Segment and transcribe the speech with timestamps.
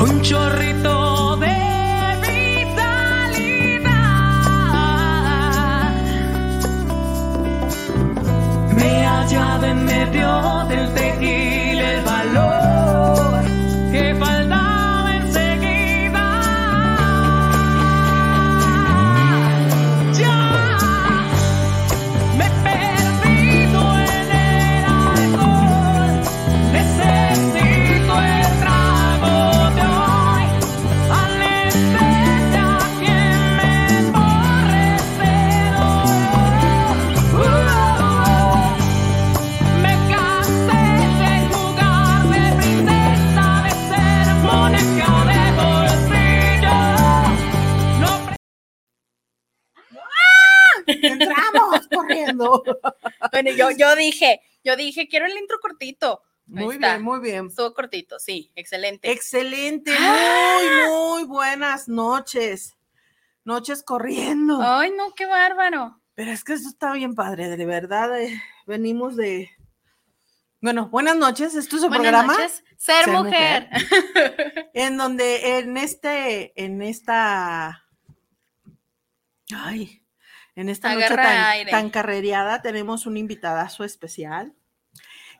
[0.00, 1.56] Un chorrito de
[2.22, 3.32] vitalidad
[8.76, 10.86] me ha hallado en medio del
[53.32, 56.22] Bueno, yo, yo dije, yo dije, quiero el intro cortito.
[56.54, 56.92] Ahí Muy está.
[56.92, 57.46] bien, muy bien.
[57.48, 59.10] Estuvo cortito, sí, excelente.
[59.10, 60.58] Excelente, Ah.
[60.88, 62.76] muy, muy buenas noches.
[63.44, 64.58] Noches corriendo.
[64.62, 66.00] Ay, no, qué bárbaro.
[66.14, 68.20] Pero es que eso está bien padre, de verdad.
[68.20, 69.50] eh, venimos de.
[70.60, 71.54] Bueno, buenas noches.
[71.54, 72.64] Esto es el Buenas programa noches.
[72.76, 73.68] Ser, Ser mujer.
[74.74, 77.84] en donde en este, en esta.
[79.54, 80.02] Ay,
[80.58, 81.70] en esta noche tan, aire.
[81.70, 84.56] tan carrereada tenemos un invitadazo especial.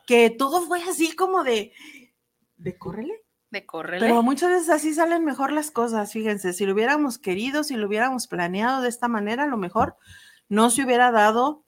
[0.07, 1.73] Que todo fue así como de.
[2.57, 3.25] De córrele.
[3.51, 3.99] De córrele.
[3.99, 7.89] Pero muchas veces así salen mejor las cosas, fíjense, si lo hubiéramos querido, si lo
[7.89, 9.97] hubiéramos planeado de esta manera, a lo mejor
[10.49, 11.65] no se hubiera dado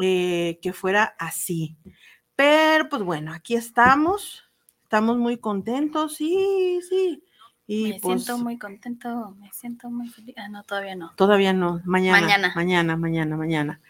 [0.00, 1.76] eh, que fuera así.
[2.36, 4.44] Pero pues bueno, aquí estamos,
[4.82, 7.22] estamos muy contentos, sí, sí.
[7.70, 10.34] Y me pues siento muy contento, me siento muy feliz.
[10.38, 11.12] Ah, no, todavía no.
[11.16, 12.52] todavía no, mañana, Mañana.
[12.56, 13.80] mañana, mañana, mañana.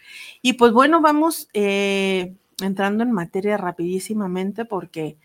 [0.41, 5.17] Y pues bueno, vamos eh, entrando en materia rapidísimamente porque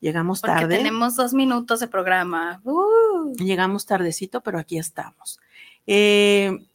[0.00, 0.76] llegamos Porque tarde.
[0.78, 2.62] tenemos dos minutos de programa.
[2.64, 5.38] Uh, Llegamos tardecito, pero aquí estamos.
[5.86, 6.66] Eh,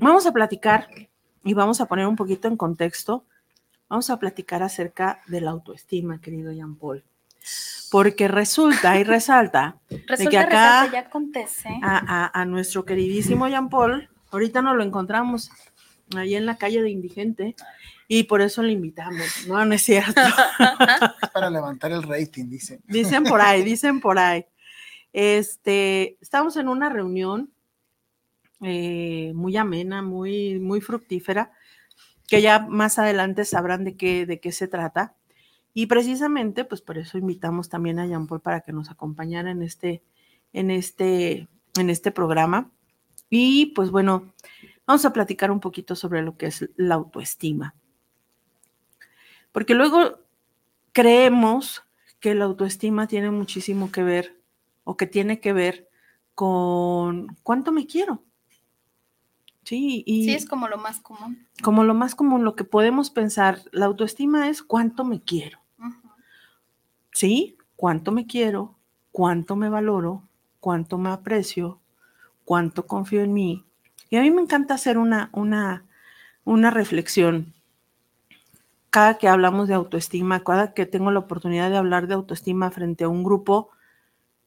[0.00, 0.88] vamos a platicar
[1.44, 3.24] y vamos a poner un poquito en contexto.
[3.88, 7.04] Vamos a platicar acerca de la autoestima, querido Jean Paul.
[7.90, 9.76] Porque resulta y resalta
[10.06, 10.48] resulta, que acá-
[10.82, 11.68] resalta, ya acontece.
[11.82, 15.50] a, a- a nuestro queridísimo Jean Paul, ahorita nos lo encontramos
[16.16, 17.54] ahí en la calle de Indigente
[18.08, 19.46] y por eso lo invitamos.
[19.46, 20.20] No, no es cierto.
[21.32, 22.80] Para levantar el rating, dice.
[22.86, 24.44] Dicen por ahí, dicen por ahí.
[25.12, 27.50] Este, estamos en una reunión
[28.62, 31.52] eh, muy amena, muy, muy fructífera,
[32.28, 35.14] que ya más adelante sabrán de qué, de qué se trata.
[35.74, 39.62] Y precisamente, pues por eso invitamos también a Jean Paul para que nos acompañara en
[39.62, 40.02] este,
[40.52, 41.48] en este,
[41.78, 42.70] en este programa.
[43.30, 44.32] Y pues bueno,
[44.86, 47.74] vamos a platicar un poquito sobre lo que es la autoestima.
[49.50, 50.18] Porque luego
[50.92, 51.82] creemos
[52.20, 54.40] que la autoestima tiene muchísimo que ver
[54.84, 55.88] o que tiene que ver
[56.34, 58.22] con cuánto me quiero.
[59.64, 61.46] Sí, y Sí, es como lo más común.
[61.62, 65.61] como lo más común, lo que podemos pensar, la autoestima es cuánto me quiero.
[67.12, 67.56] ¿Sí?
[67.76, 68.76] ¿Cuánto me quiero?
[69.12, 70.28] ¿Cuánto me valoro?
[70.60, 71.80] ¿Cuánto me aprecio?
[72.44, 73.64] ¿Cuánto confío en mí?
[74.10, 75.84] Y a mí me encanta hacer una, una,
[76.44, 77.54] una reflexión
[78.92, 83.04] cada que hablamos de autoestima, cada que tengo la oportunidad de hablar de autoestima frente
[83.04, 83.70] a un grupo,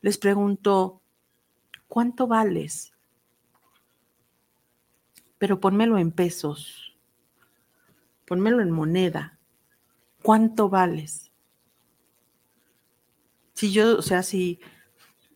[0.01, 1.01] les pregunto,
[1.87, 2.93] ¿cuánto vales?
[5.39, 6.95] Pero pónmelo en pesos,
[8.27, 9.39] pónmelo en moneda.
[10.21, 11.24] ¿Cuánto vales?
[13.55, 14.59] Si yo, o sea, si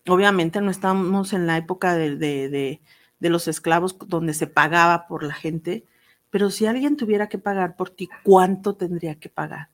[0.08, 2.82] obviamente no estamos en la época de, de- de-
[3.20, 5.86] de los esclavos donde se pagaba por la gente,
[6.30, 9.70] pero si alguien tuviera que pagar por ti, ¿cuánto tendría que pagar?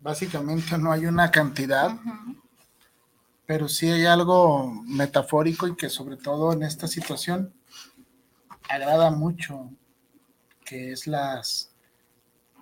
[0.00, 1.96] Básicamente no hay una cantidad,
[3.46, 7.52] pero sí hay algo metafórico y que sobre todo en esta situación
[8.68, 9.70] agrada mucho,
[10.64, 11.71] que es las,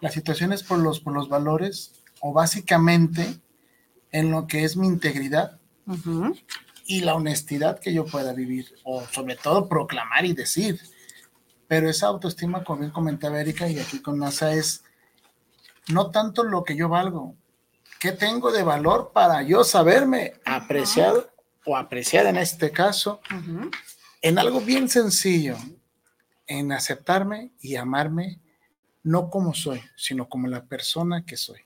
[0.00, 3.41] las situaciones por los, por los valores o básicamente
[4.12, 5.58] en lo que es mi integridad
[6.87, 10.81] y la honestidad que yo pueda vivir, o sobre todo proclamar y decir.
[11.69, 14.82] Pero esa autoestima, como bien comentaba Erika, y aquí con NASA, es
[15.88, 17.37] no tanto lo que yo valgo,
[17.99, 21.31] qué tengo de valor para yo saberme apreciado
[21.64, 23.20] o apreciar en este caso,
[24.23, 25.56] en algo bien sencillo,
[26.46, 28.41] en aceptarme y amarme,
[29.02, 31.61] no como soy, sino como la persona que soy.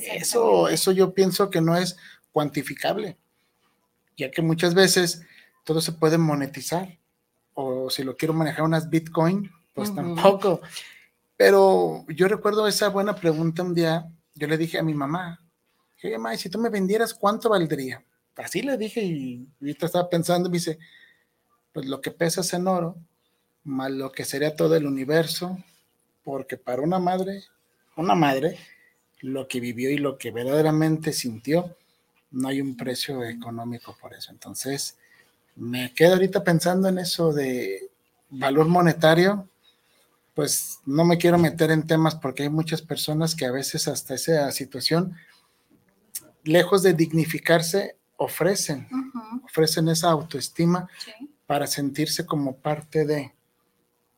[0.00, 1.96] Eso, eso yo pienso que no es
[2.32, 3.18] cuantificable,
[4.16, 5.22] ya que muchas veces
[5.64, 6.98] todo se puede monetizar,
[7.54, 10.60] o si lo quiero manejar unas Bitcoin, pues tampoco.
[11.36, 15.40] Pero yo recuerdo esa buena pregunta un día, yo le dije a mi mamá,
[16.02, 18.04] oye, mamá, si tú me vendieras, ¿cuánto valdría?
[18.36, 20.78] Así le dije y ahorita estaba pensando, me dice,
[21.72, 22.96] pues lo que pesas en oro,
[23.64, 25.58] más lo que sería todo el universo,
[26.24, 27.44] porque para una madre,
[27.96, 28.58] una madre,
[29.20, 31.76] lo que vivió y lo que verdaderamente sintió,
[32.30, 34.30] no hay un precio económico por eso.
[34.30, 34.96] Entonces,
[35.56, 37.90] me quedo ahorita pensando en eso de
[38.30, 39.48] valor monetario,
[40.34, 44.14] pues no me quiero meter en temas porque hay muchas personas que a veces hasta
[44.14, 45.16] esa situación,
[46.44, 48.88] lejos de dignificarse, ofrecen,
[49.44, 51.12] ofrecen esa autoestima sí.
[51.46, 53.34] para sentirse como parte de.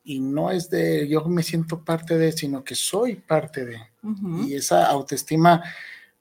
[0.03, 3.77] Y no es de yo me siento parte de, sino que soy parte de.
[4.03, 4.43] ujú.
[4.43, 5.63] Y esa autoestima,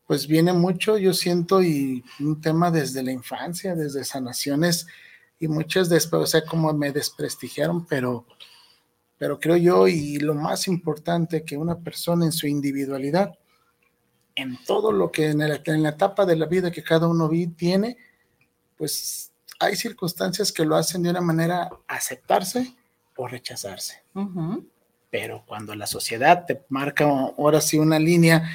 [0.07, 4.87] pues viene mucho, yo siento, y un tema desde la infancia, desde sanaciones,
[5.41, 8.25] y muchas después, o sea, como me desprestigiaron, pero,
[9.19, 13.37] pero creo yo, y lo más importante, que una persona en su individualidad,
[14.37, 17.29] en todo lo que en, el- en la etapa de la vida que cada uno
[17.29, 17.97] vi, tiene,
[18.77, 22.75] pues hay circunstancias que lo hacen de una manera aceptarse
[23.23, 24.03] o rechazarse.
[25.11, 28.51] Pero cuando la sociedad te marca ahora sí una línea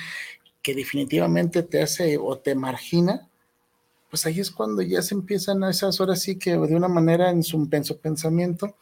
[0.62, 3.28] que definitivamente te hace o te margina,
[4.10, 7.30] pues ahí es cuando ya se empiezan a esas horas sí que de una manera
[7.30, 8.75] en su, en su pensamiento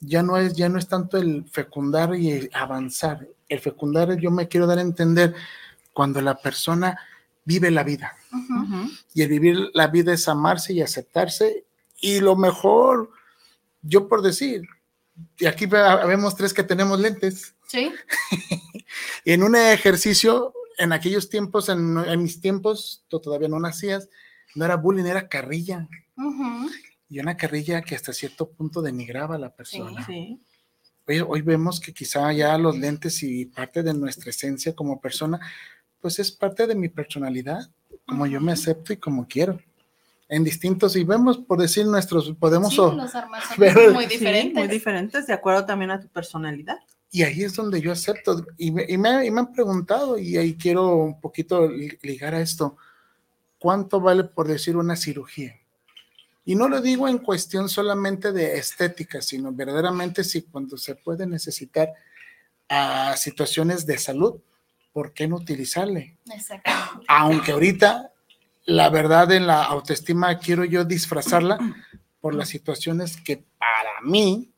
[0.00, 4.30] ya no es ya no es tanto el fecundar y el avanzar, el fecundar yo
[4.30, 5.34] me quiero dar a entender
[5.92, 6.98] cuando la persona
[7.44, 8.12] vive la vida.
[9.14, 11.64] Y el vivir la vida es amarse y aceptarse
[12.00, 13.10] y lo mejor
[13.82, 14.62] yo por decir
[15.38, 17.90] y aquí ve- vemos tres que tenemos lentes Sí.
[19.24, 24.08] y en un ejercicio, en aquellos tiempos, en, en mis tiempos, tú todavía no nacías,
[24.54, 25.88] no era bullying, era carrilla.
[26.16, 26.70] Ujú.
[27.08, 30.04] Y una carrilla que hasta cierto punto denigraba a la persona.
[30.06, 30.40] Sí.
[31.06, 35.40] Hoy, hoy vemos que quizá ya los lentes y parte de nuestra esencia como persona,
[36.00, 37.70] pues es parte de mi personalidad,
[38.06, 39.60] como yo me acepto y como quiero.
[40.34, 42.72] En distintos, y vemos, por decir, nuestros, podemos...
[42.72, 43.10] Sí, o- los
[43.58, 44.54] pero- muy Sí, diferentes.
[44.54, 46.78] muy diferentes, de acuerdo también a tu personalidad.
[47.10, 48.42] Y ahí es donde yo acepto.
[48.56, 52.34] Y me, y me- y me han preguntado, y ahí quiero un poquito li- ligar
[52.34, 52.78] a esto,
[53.58, 55.54] ¿cuánto vale por decir una cirugía?
[56.46, 61.26] Y no lo digo en cuestión solamente de estética, sino verdaderamente si cuando se puede
[61.26, 61.92] necesitar
[62.70, 64.40] a situaciones de salud,
[64.94, 66.16] ¿por qué no utilizarle?
[66.34, 67.04] Exactamente.
[67.06, 68.11] Aunque ahorita,
[68.64, 71.58] la verdad en la autoestima quiero yo disfrazarla
[72.20, 74.50] por las situaciones que para mí,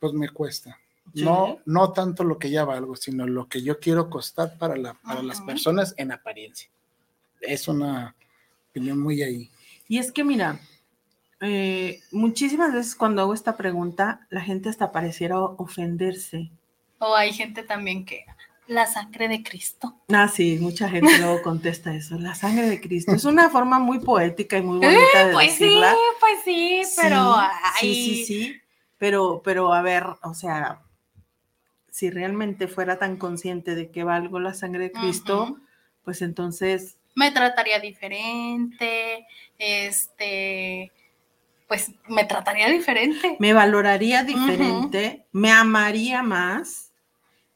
[0.00, 0.78] pues me cuesta.
[1.14, 1.24] Sí.
[1.24, 4.94] No, no tanto lo que ya valgo, sino lo que yo quiero costar para, la,
[4.94, 6.70] para las personas en apariencia.
[7.40, 8.14] Es una
[8.70, 9.50] opinión muy ahí.
[9.88, 10.60] Y es que mira,
[11.40, 16.50] eh, muchísimas veces cuando hago esta pregunta, la gente hasta pareciera ofenderse.
[16.98, 18.24] O hay gente también que
[18.70, 19.96] la sangre de Cristo.
[20.12, 23.12] Ah, sí, mucha gente luego contesta eso, la sangre de Cristo.
[23.12, 25.80] Es una forma muy poética y muy bonita de Pues sí,
[26.20, 28.60] pues sí, pero sí, ay, sí, sí, sí.
[28.96, 30.82] Pero, pero a ver, o sea,
[31.90, 35.58] si realmente fuera tan consciente de que valgo la sangre de Cristo,
[36.04, 39.26] pues entonces, me trataría diferente,
[39.58, 40.92] este,
[41.66, 43.36] pues me trataría diferente.
[43.40, 46.89] me valoraría diferente, me amaría más,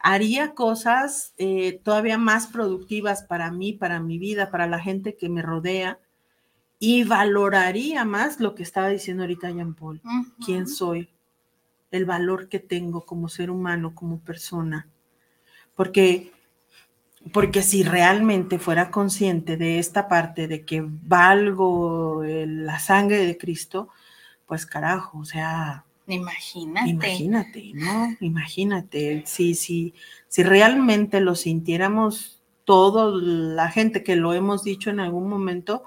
[0.05, 5.31] haría cosas eh, todavía más productivas para mí, para mi vida, para la gente que
[5.31, 5.99] me rodea
[6.79, 10.45] y valoraría más lo que estaba diciendo ahorita Jean Paul, Ujú.
[10.45, 11.09] quién soy,
[11.91, 14.87] el valor que tengo como ser humano, como persona.
[15.75, 16.33] Porque
[17.33, 23.39] porque si realmente fuera consciente de esta parte de que valgo eh, la sangre de
[23.39, 23.89] Cristo,
[24.45, 26.91] pues carajo, o sea, Imagínate.
[26.91, 28.17] Imagínate, ¿no?
[28.21, 29.95] Imagínate, si, si,
[30.29, 35.85] si realmente lo sintiéramos todo, la gente que lo hemos dicho en algún momento,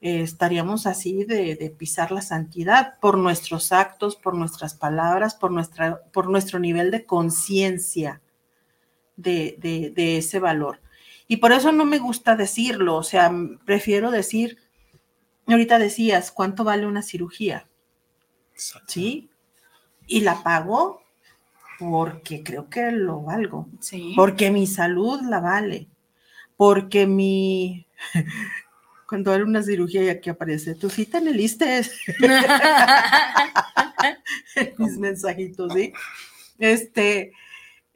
[0.00, 5.50] eh, estaríamos así de, de pisar la santidad por nuestros actos, por nuestras palabras, por,
[5.50, 8.20] nuestra, por nuestro nivel de conciencia
[9.16, 10.80] de, de, de ese valor.
[11.28, 13.32] Y por eso no me gusta decirlo, o sea,
[13.64, 14.58] prefiero decir,
[15.46, 17.68] ahorita decías, ¿cuánto vale una cirugía?
[18.86, 19.30] ¿Sí?
[20.12, 21.02] Y la pago
[21.78, 24.12] porque creo que lo valgo, Sí.
[24.14, 25.88] porque mi salud la vale,
[26.56, 27.86] porque mi...
[29.08, 31.36] Cuando era una cirugía y aquí aparece, tu cita en el
[34.78, 35.92] mis mensajitos, ¿sí?
[36.58, 37.32] Este,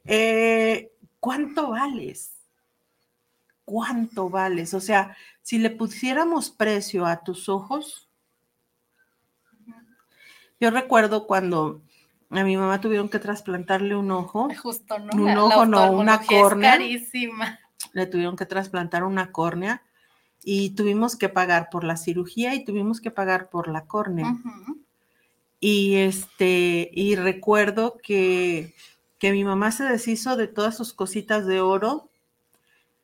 [0.05, 2.33] eh, ¿cuánto vales?
[3.65, 4.75] ¿Cuánto vales?
[4.75, 8.07] O sea, si le pusiéramos precio a tus ojos,
[10.59, 11.81] yo recuerdo cuando
[12.29, 15.11] a mi mamá tuvieron que trasplantarle un ojo, Justo, ¿no?
[15.13, 16.71] Un La- la ojo, no, una es córnea.
[16.71, 17.59] carísima.
[17.93, 19.81] le tuvieron que trasplantar una córnea
[20.43, 24.35] y tuvimos que pagar por la cirugía y tuvimos que pagar por la córnea.
[25.59, 28.73] Y este, y recuerdo que,
[29.19, 32.09] que mi mamá se deshizo de todas sus cositas de oro,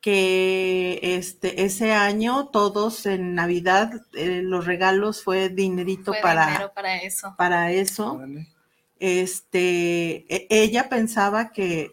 [0.00, 6.72] que este, ese año todos en Navidad eh, los regalos fue dinerito Fue para, dinero
[6.74, 7.34] para eso.
[7.38, 8.12] para eso.
[8.12, 8.48] Órale.
[9.06, 11.92] Este, e- ella pensaba que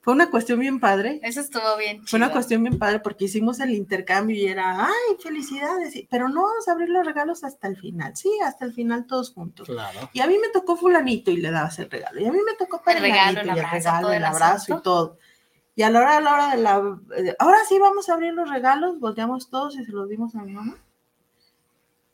[0.00, 1.20] fue una cuestión bien padre.
[1.22, 5.16] Eso estuvo bien Fue una cuestión bien padre porque hicimos el intercambio y era, ay,
[5.22, 9.06] felicidades, pero no vamos a abrir los regalos hasta el final, sí, hasta el final
[9.06, 9.68] todos juntos.
[9.68, 10.10] Claro.
[10.12, 12.56] Y a mí me tocó fulanito y le dabas el regalo, y a mí me
[12.56, 15.18] tocó El regalo, el y el abrazo, regalo, todo el el abrazo y todo.
[15.76, 18.34] Y a la hora, a la hora de la, eh, ahora sí vamos a abrir
[18.34, 20.78] los regalos, volteamos todos y se los dimos a mi mamá.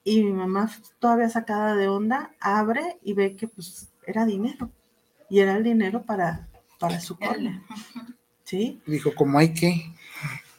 [0.04, 4.70] Y mi mamá todavía sacada de onda, abre y ve que pues era dinero.
[5.28, 6.48] Y era el dinero para,
[6.78, 7.62] para su córnea,
[8.44, 8.80] ¿sí?
[8.86, 9.92] Dijo, como hay que.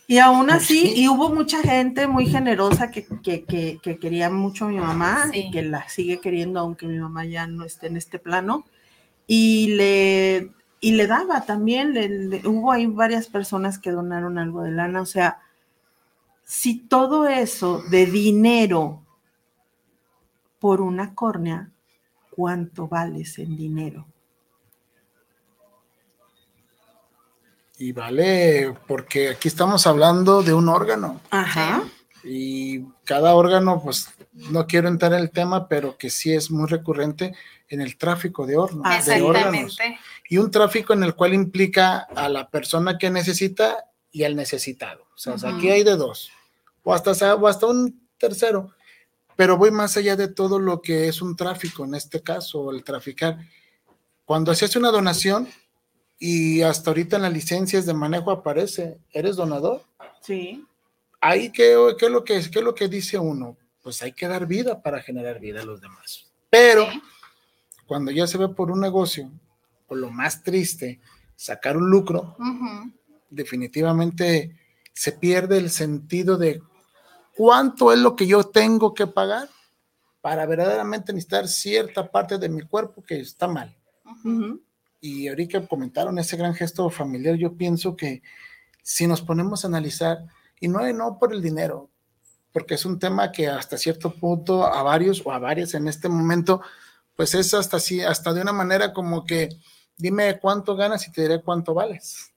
[0.09, 0.93] Y aún así, sí.
[1.01, 5.29] y hubo mucha gente muy generosa que, que, que- que quería mucho a mi mamá
[5.31, 5.39] Sí.
[5.39, 8.65] y que la sigue queriendo, aunque mi mamá ya no esté en este plano.
[9.25, 14.63] Y le, y le daba también, le- le- hubo ahí varias personas que donaron algo
[14.63, 15.01] de lana.
[15.01, 15.39] O sea,
[16.45, 19.01] si todo eso de dinero
[20.59, 21.69] por una córnea,
[22.37, 24.05] ¿cuánto vales en dinero?
[27.79, 31.19] Y vale, porque aquí estamos hablando de un órgano.
[31.31, 31.83] Ajá.
[32.23, 36.67] Y cada órgano, pues no quiero entrar en el tema, pero que sí es muy
[36.67, 37.33] recurrente
[37.69, 39.73] en el tráfico de, horno- de órganos.
[39.73, 39.99] Exactamente.
[40.29, 45.05] Y un tráfico en el cual implica a la persona que necesita y al necesitado.
[45.15, 46.29] O sea, aquí hay de dos.
[46.83, 48.71] O hasta, o hasta un tercero.
[49.37, 52.83] Pero voy más allá de todo lo que es un tráfico, en este caso, el
[52.83, 53.37] traficar.
[54.25, 55.47] Cuando se hace una donación
[56.19, 59.83] y hasta ahorita en las licencias de manejo aparece, ¿eres donador?
[60.21, 60.65] Sí.
[61.21, 63.55] ahí ¿qué, qué es lo que qué es lo que dice uno?
[63.81, 66.29] Pues hay que dar vida para generar vida a los demás.
[66.49, 67.01] Pero Sí.
[67.85, 69.31] cuando ya se ve por un negocio,
[69.87, 70.99] o lo más triste,
[71.35, 72.35] sacar un lucro,
[73.29, 74.55] definitivamente
[74.93, 76.61] se pierde el sentido de
[77.37, 79.47] cuánto es lo que yo tengo que pagar
[80.21, 83.77] para verdaderamente necesitar cierta parte de mi cuerpo que está mal.
[84.99, 88.23] Y ahorita comentaron ese gran gesto familiar, yo pienso que
[88.81, 90.25] si nos ponemos a analizar,
[90.59, 91.89] y no, no por el dinero,
[92.51, 96.09] porque es un tema que hasta cierto punto a varios o a varias en este
[96.09, 96.61] momento,
[97.15, 99.49] pues es hasta así, hasta de una manera como que
[99.97, 102.33] dime cuánto ganas y te diré cuánto vales.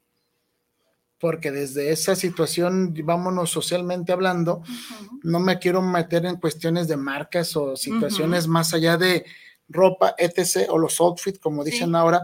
[1.21, 5.21] Porque desde esa situación, vámonos socialmente hablando, Ujú.
[5.23, 9.27] no me quiero meter en cuestiones de marcas o situaciones más allá de
[9.69, 11.95] ropa, etc., o los outfits, como dicen Sí.
[11.95, 12.23] ahora,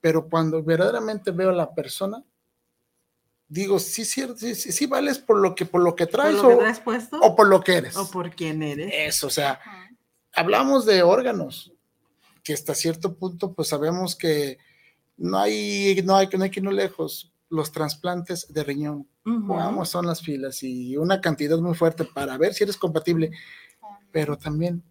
[0.00, 2.24] pero cuando verdaderamente veo a la persona,
[3.48, 6.48] digo, sí, sí, sí, sí vales por lo que, por lo que ¿Por traes lo
[6.48, 7.18] que traes puesto?
[7.20, 7.96] o por lo que eres.
[7.96, 8.90] ¿O por quién eres?
[8.92, 9.96] Eso, o sea, Ujú.
[10.36, 11.70] hablamos de órganos,
[12.42, 14.56] que hasta cierto punto, pues sabemos que
[15.18, 19.54] no hay, no hay, no hay que irnos lejos, los trasplantes de riñón Ujú.
[19.54, 23.32] Vamos, son las filas y una cantidad muy fuerte para ver si eres compatible,
[24.10, 24.82] pero también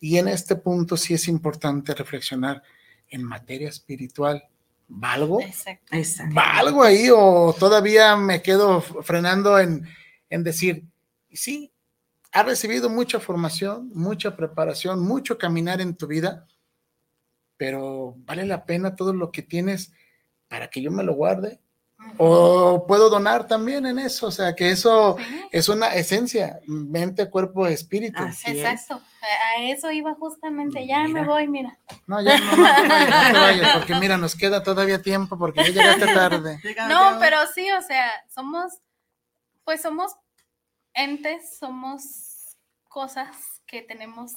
[0.00, 2.62] Y en este punto sí es importante reflexionar
[3.08, 4.44] en materia espiritual.
[4.86, 5.40] ¿Valgo?
[5.40, 5.96] Exacto.
[5.96, 6.34] Exacto.
[6.34, 9.86] ¿Valgo ahí o todavía me quedo frenando en,
[10.28, 10.84] en decir,
[11.32, 11.72] sí,
[12.32, 16.46] has recibido mucha formación, mucha preparación, mucho caminar en tu vida,
[17.56, 19.92] pero vale la pena todo lo que tienes
[20.48, 21.60] para que yo me lo guarde?
[22.16, 27.28] O puedo donar también en eso, o sea, que eso Sí, es una esencia, mente,
[27.28, 28.22] cuerpo, espíritu.
[28.22, 28.58] Así es.
[28.58, 28.94] Exacto.
[28.94, 30.86] A a eso iba justamente.
[30.86, 31.20] Ya Mira.
[31.22, 31.78] me voy, mira.
[32.06, 35.38] No, ya no, no te vayas, no te vayas, porque mira, nos queda todavía tiempo
[35.38, 36.60] porque ya llegaste tarde.
[36.88, 38.72] No, pero sí, o sea, somos,
[39.64, 40.12] pues somos
[40.92, 42.56] entes, somos
[42.88, 43.28] cosas
[43.66, 44.32] que tenemos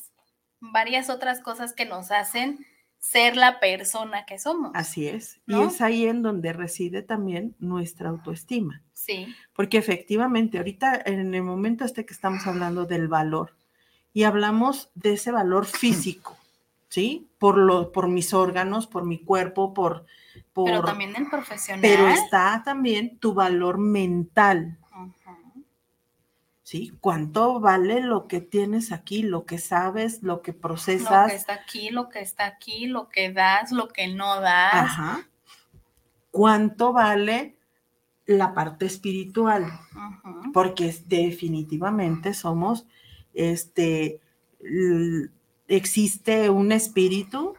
[0.59, 2.65] varias otras cosas que nos hacen
[3.11, 4.71] ser la persona que somos.
[4.73, 5.39] Así es.
[5.47, 8.81] Y es ahí en donde reside también nuestra autoestima.
[8.93, 13.53] Sí, Porque efectivamente, ahorita en el momento este que estamos hablando del valor
[14.13, 16.35] y hablamos de ese valor físico,
[16.89, 17.29] ¿sí?
[17.37, 20.05] Por, lo, por mis órganos, por mi cuerpo, por...
[20.51, 21.81] por pero también el profesional.
[21.81, 24.77] pero está también tu valor mental.
[26.67, 26.91] ¿Sí?
[26.99, 31.29] ¿Cuánto vale lo que tienes aquí, lo que sabes, lo que Lo procesas?
[31.31, 34.73] que está aquí, lo que está aquí, lo que das, lo que no das.
[34.73, 35.29] Ajá.
[36.29, 37.57] ¿Cuánto vale
[38.25, 39.79] la parte espiritual?
[40.51, 42.85] Porque definitivamente somos,
[43.33, 44.19] este,
[45.69, 47.55] existe un espíritu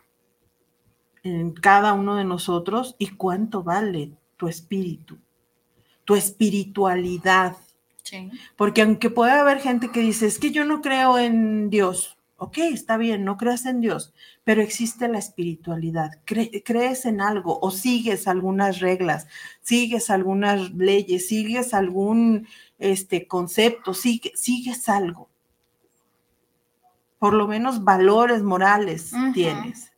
[1.23, 5.17] en cada uno de nosotros y cuánto vale tu espíritu,
[6.05, 7.57] tu espiritualidad,
[8.09, 8.31] Sí.
[8.57, 12.59] porque aunque puede haber gente que dice, es que yo no creo en Dios, ok,
[12.59, 17.71] está bien, no creas en Dios, pero existe la espiritualidad, Cre- crees en algo o
[17.71, 19.27] sigues algunas reglas,
[19.61, 22.47] sigues algunas leyes, sigues algún
[22.79, 25.29] este, concepto, sigue- sigues algo.
[27.19, 29.91] Por lo menos valores morales tienes.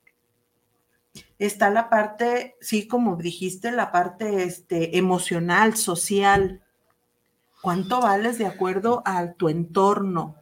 [1.39, 6.63] Está la parte, sí, como dijiste, la parte este, emocional, social.
[7.63, 10.37] ¿Cuánto vales de acuerdo a tu entorno?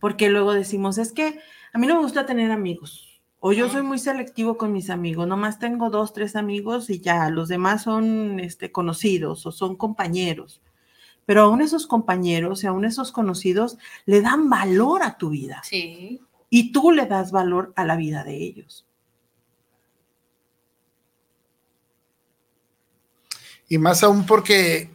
[0.00, 1.38] Porque luego decimos, es que
[1.72, 3.06] a mí no me gusta tener amigos.
[3.38, 7.30] O yo soy muy selectivo con mis amigos, nomás tengo dos, tres amigos y ya,
[7.30, 10.60] los demás son este, conocidos o son compañeros.
[11.24, 16.20] Pero aún esos compañeros y aún esos conocidos le dan valor a tu vida Sí.
[16.50, 18.86] y tú le das valor a la vida de ellos.
[23.70, 24.90] Y más aún porque eh,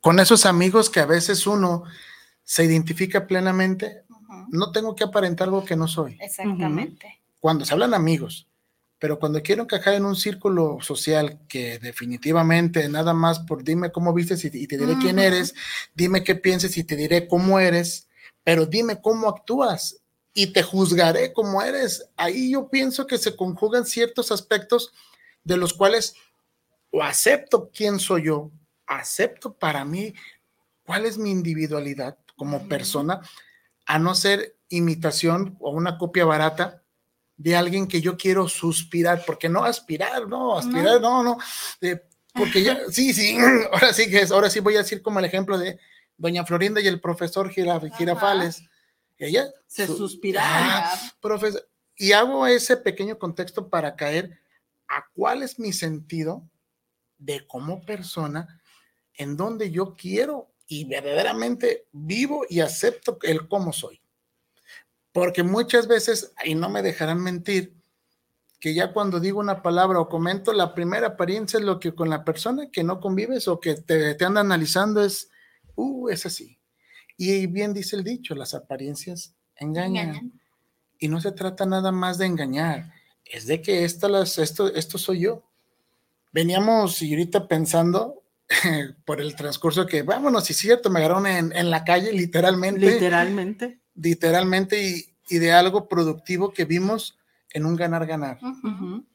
[0.00, 1.84] con esos amigos que a veces uno
[2.42, 4.02] se identifica plenamente,
[4.50, 6.18] no tengo que aparentar algo que no soy.
[6.20, 7.22] Exactamente.
[7.38, 8.48] Cuando se hablan amigos,
[8.98, 14.12] pero cuando quiero encajar en un círculo social que definitivamente nada más por dime cómo
[14.12, 15.54] vistes y, y te diré quién eres,
[15.94, 18.08] dime qué piensas y te diré cómo eres,
[18.42, 20.02] pero dime cómo actúas
[20.34, 22.08] y te juzgaré cómo eres.
[22.16, 24.92] Ahí yo pienso que se conjugan ciertos aspectos
[25.44, 26.16] de los cuales
[26.92, 28.50] o acepto quién soy yo,
[28.86, 30.14] acepto para mí
[30.84, 33.20] cuál es mi individualidad como persona,
[33.86, 36.82] a no ser imitación o una copia barata
[37.36, 41.38] de alguien que yo quiero suspirar, porque no aspirar, no, aspirar, no, no,
[42.34, 43.36] porque ya, sí, sí,
[43.72, 45.78] ahora sí que es, ahora sí voy a decir como el ejemplo de
[46.16, 48.62] doña Florinda y el profesor Gira- Girafales.
[49.18, 50.48] Ella Se su- suspiraba.
[50.92, 54.38] Ah, profesor, y hago ese pequeño contexto para caer
[54.88, 56.42] a cuál es mi sentido
[57.22, 58.60] de como persona,
[59.14, 64.00] en donde yo quiero y verdaderamente vivo y acepto el cómo soy.
[65.12, 67.74] Porque muchas veces, y no me dejarán mentir,
[68.58, 72.08] que ya cuando digo una palabra o comento, la primera apariencia es lo que con
[72.08, 75.30] la persona que no convives o que te, te anda analizando es,
[75.74, 76.58] uh, es así.
[77.16, 80.10] Y bien dice el dicho, las apariencias engañan.
[80.10, 80.40] Engañan.
[80.98, 82.92] Y no se trata nada más de engañar,
[83.24, 85.42] es de que esta las, esto, esto soy yo.
[86.32, 88.22] Veníamos y ahorita pensando
[89.04, 92.80] por el transcurso que, vámonos, si es cierto, me agarraron en, en la calle literalmente,
[92.80, 93.80] Literalmente.
[93.94, 97.18] literalmente y, y de algo productivo que vimos
[97.52, 98.38] en un ganar-ganar.
[98.42, 98.68] Ujú.
[98.68, 99.06] Ujú.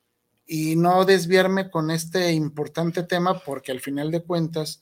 [0.46, 4.82] Y no desviarme con este importante tema porque al final de cuentas,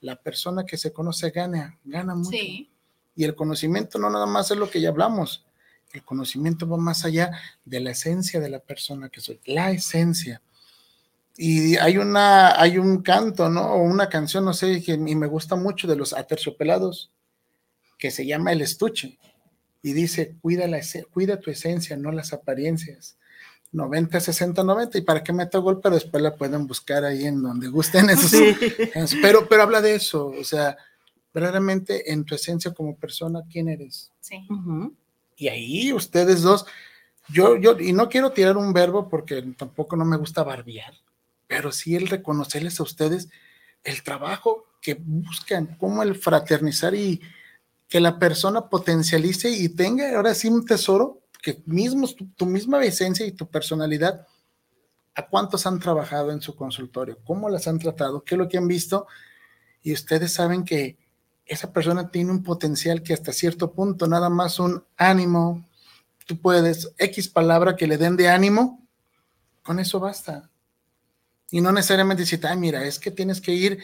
[0.00, 2.30] la persona que se conoce gana, gana mucho.
[2.30, 2.70] Sí.
[3.16, 5.44] Y el conocimiento no nada más es lo que ya hablamos.
[5.92, 7.32] El conocimiento va más allá
[7.64, 10.40] de la esencia de la persona que soy, la esencia.
[11.42, 13.62] Y hay una, hay un canto, ¿no?
[13.72, 17.10] O una canción, no sé, que y me gusta mucho de los aterciopelados,
[17.96, 19.18] que se llama El Estuche.
[19.82, 23.16] Y dice, cuida, la, cuida tu esencia, no las apariencias.
[23.72, 24.98] 90, 60, 90.
[24.98, 28.32] Y para que meta gol, pero después la pueden buscar ahí en donde gusten esos,
[28.32, 28.54] Sí.
[29.22, 30.76] Pero, pero habla de eso, o sea,
[31.32, 34.12] verdaderamente en tu esencia como persona, ¿quién eres?
[34.20, 34.46] Sí.
[35.36, 36.66] Y ahí ustedes dos,
[37.30, 40.92] yo, yo, y no quiero tirar un verbo porque tampoco no me gusta barbear,
[41.50, 43.28] pero sí el reconocerles a ustedes
[43.82, 47.20] el trabajo que buscan, cómo el fraternizar y
[47.88, 52.80] que la persona potencialice y tenga ahora sí un tesoro que mismo tu, tu misma
[52.84, 54.28] esencia y tu personalidad.
[55.16, 57.18] ¿A cuántos han trabajado en su consultorio?
[57.24, 58.22] ¿Cómo las han tratado?
[58.22, 59.08] ¿Qué es lo que han visto?
[59.82, 60.98] Y ustedes saben que
[61.46, 65.66] esa persona tiene un potencial que hasta cierto punto, nada más un ánimo,
[66.26, 68.86] tú puedes, X palabra que le den de ánimo,
[69.64, 70.48] con eso basta.
[71.50, 73.82] Y no necesariamente decir, ay, mira, es que tienes que ir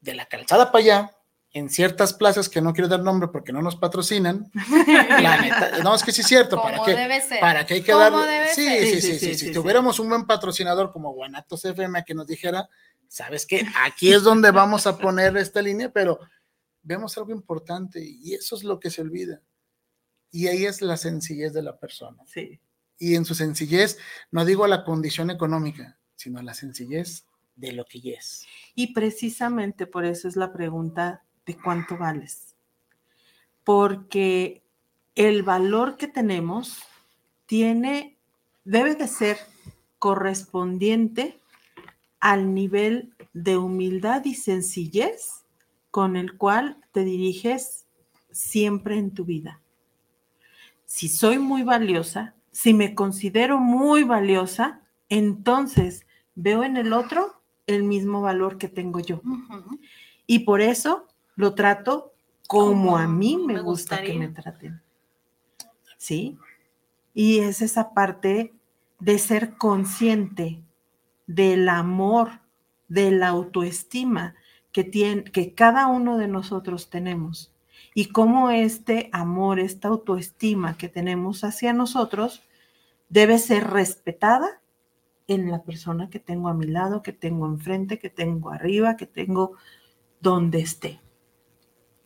[0.00, 1.10] de la calzada para allá,
[1.50, 4.50] en ciertas plazas que no quiero dar nombre porque no nos patrocinan.
[5.22, 6.94] La neta, no, es que sí es cierto, ¿para Como qué?
[6.96, 7.38] debe ser.
[7.40, 8.80] Para que hay que debe Sí, ser.
[8.86, 12.14] sí, Sí, sí, sí, sí, sí, Si tuviéramos un buen patrocinador como Guanatos FM que
[12.14, 12.68] nos dijera,
[13.06, 16.18] sabes que aquí es donde vamos a poner esta línea, pero
[16.82, 19.40] vemos algo importante y eso es lo que se olvida.
[20.32, 22.20] Y ahí es la sencillez de la persona.
[22.26, 22.60] Sí.
[22.98, 23.96] Y en su sencillez,
[24.32, 28.46] no digo la condición económica, sino la sencillez de lo que es.
[28.74, 32.54] Y precisamente por eso es la pregunta de cuánto vales.
[33.62, 34.62] Porque
[35.14, 36.82] el valor que tenemos
[37.46, 38.16] tiene,
[38.64, 39.38] debe de ser
[39.98, 41.40] correspondiente
[42.20, 45.44] al nivel de humildad y sencillez
[45.90, 47.86] con el cual te diriges
[48.30, 49.60] siempre en tu vida.
[50.86, 57.84] Si soy muy valiosa, si me considero muy valiosa, entonces veo en el otro el
[57.84, 59.20] mismo valor que tengo yo.
[60.26, 62.12] Y por eso lo trato
[62.46, 64.82] como, Como a mí me, me gusta que me traten.
[65.96, 66.38] ¿Sí?
[67.14, 68.52] Y es esa parte
[68.98, 70.62] de ser consciente
[71.26, 72.40] del amor,
[72.88, 74.34] de la autoestima
[74.72, 77.52] que, tiene, que cada uno de nosotros tenemos.
[77.94, 82.42] Y cómo este amor, esta autoestima que tenemos hacia nosotros
[83.08, 84.60] debe ser respetada
[85.26, 89.06] en la persona que tengo a mi lado, que tengo enfrente, que tengo arriba, que
[89.06, 89.56] tengo
[90.20, 91.00] donde esté.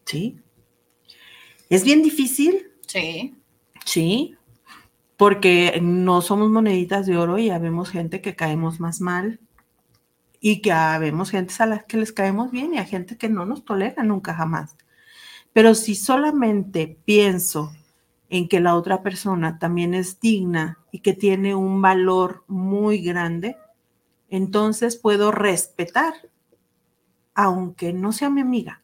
[0.04, 0.40] ¿Sí?
[1.68, 3.35] Es bien difícil, Sí.
[3.85, 4.35] sí,
[5.18, 9.40] porque no somos moneditas de oro y habemos gente que caemos más mal
[10.40, 13.44] y que habemos gente a las que les caemos bien y a gente que no
[13.44, 14.76] nos tolera nunca jamás.
[15.52, 17.72] Pero si solamente pienso
[18.31, 23.57] en que la otra persona también es digna y que tiene un valor muy grande,
[24.29, 26.14] entonces puedo respetar,
[27.35, 28.83] aunque no sea mi amiga,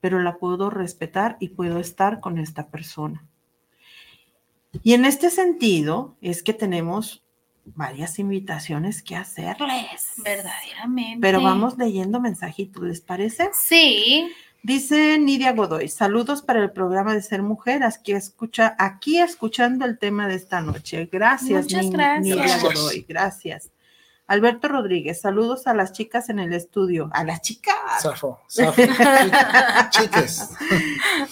[0.00, 3.26] pero la puedo respetar y puedo estar con esta persona.
[4.82, 7.24] Y en este sentido es que tenemos
[7.64, 10.12] varias invitaciones que hacerles.
[10.18, 11.20] Verdaderamente.
[11.20, 13.50] Pero vamos leyendo mensajitos, ¿les parece?
[13.52, 14.30] Sí.
[14.62, 19.98] Dice Nidia Godoy, saludos para el programa de Ser Mujer, aquí, escucha, aquí escuchando el
[19.98, 21.08] tema de esta noche.
[21.10, 22.22] Gracias, Muchas Ni- gracias.
[22.36, 22.58] Nidia.
[22.58, 23.70] Godoy, gracias.
[24.26, 27.08] Alberto Rodríguez, saludos a las chicas en el estudio.
[27.12, 27.74] A las chicas.
[28.00, 28.80] Zafo, zafo.
[29.90, 30.50] Chiques.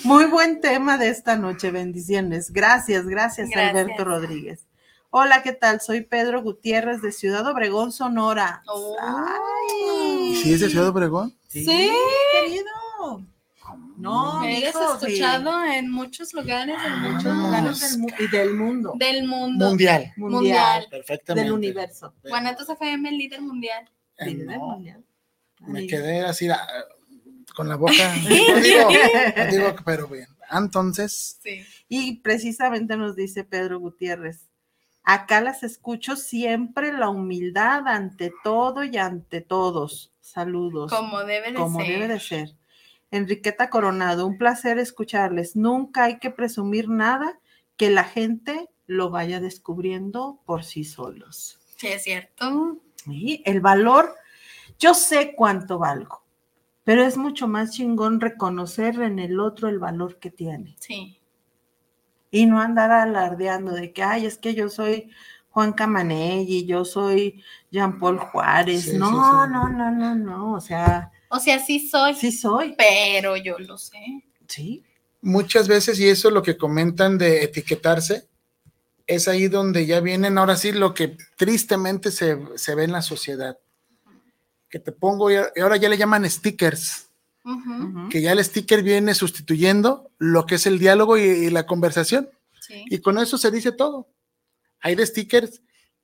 [0.03, 2.51] Muy buen tema de esta noche, bendiciones.
[2.51, 3.71] Gracias, gracias, Gracias.
[3.77, 4.65] Alberto Rodríguez.
[5.11, 5.81] Hola, ¿qué tal?
[5.81, 8.63] Soy Pedro Gutiérrez de Ciudad Obregón, Sonora.
[8.67, 8.97] Oh.
[9.01, 10.31] Ay.
[10.33, 11.35] ¿Y si es de Ciudad Obregón?
[11.47, 11.91] Sí, Sí.
[13.99, 14.65] No, sí.
[14.65, 17.35] escuchado en muchos lugares, en muchos Ah.
[17.35, 18.93] lugares Del mu- y del mundo.
[18.97, 19.69] del mundo.
[19.69, 20.13] Mundial.
[20.17, 21.45] mundial, Perfectamente.
[21.45, 22.15] del universo.
[22.27, 23.91] Guanatos FM, líder mundial.
[24.19, 25.05] Eh, no, mundial.
[25.61, 26.67] me quedé así ah,
[27.55, 27.93] con la boca.
[28.63, 28.89] Digo,
[29.51, 30.29] digo, pero bien.
[30.51, 31.63] Entonces, Sí.
[31.89, 34.49] Y precisamente nos dice Pedro Gutiérrez,
[35.03, 40.13] acá las escucho siempre la humildad ante todo y ante todos.
[40.21, 40.91] Saludos.
[40.93, 41.89] Como debe de como ser.
[41.89, 42.55] debe de ser.
[43.11, 45.57] Enriqueta Coronado, un placer escucharles.
[45.57, 47.39] Nunca hay que presumir nada
[47.77, 51.59] que la gente lo vaya descubriendo por sí solos.
[51.77, 52.79] Sí, es cierto.
[53.07, 54.15] Y el valor,
[54.79, 56.25] yo sé cuánto valgo,
[56.85, 61.19] pero es mucho más chingón reconocer en el otro el valor que tiene Sí.
[62.31, 65.11] y no andar alardeando de que, ay, es que yo soy
[65.51, 68.83] Juan Camanelli, yo soy Jean Paul Juárez.
[68.83, 69.13] Sí, sí, no, sí.
[69.15, 73.79] no, no, no, no, o sea, O sea, sí soy, sí soy, pero yo lo
[73.79, 74.25] sé.
[74.47, 74.85] sí.
[75.21, 78.29] muchas veces, y eso es lo que comentan de etiquetarse,
[79.07, 83.03] es ahí donde ya vienen, ahora sí, lo que tristemente se, se ve en la
[83.03, 83.59] sociedad.
[84.71, 87.09] Que te pongo, y ahora ya le llaman stickers,
[88.11, 92.29] que ya el sticker viene sustituyendo lo que es el diálogo y, y la conversación.
[92.61, 92.85] Sí.
[92.91, 94.09] Y con eso se dice todo.
[94.81, 95.63] Hay de stickers,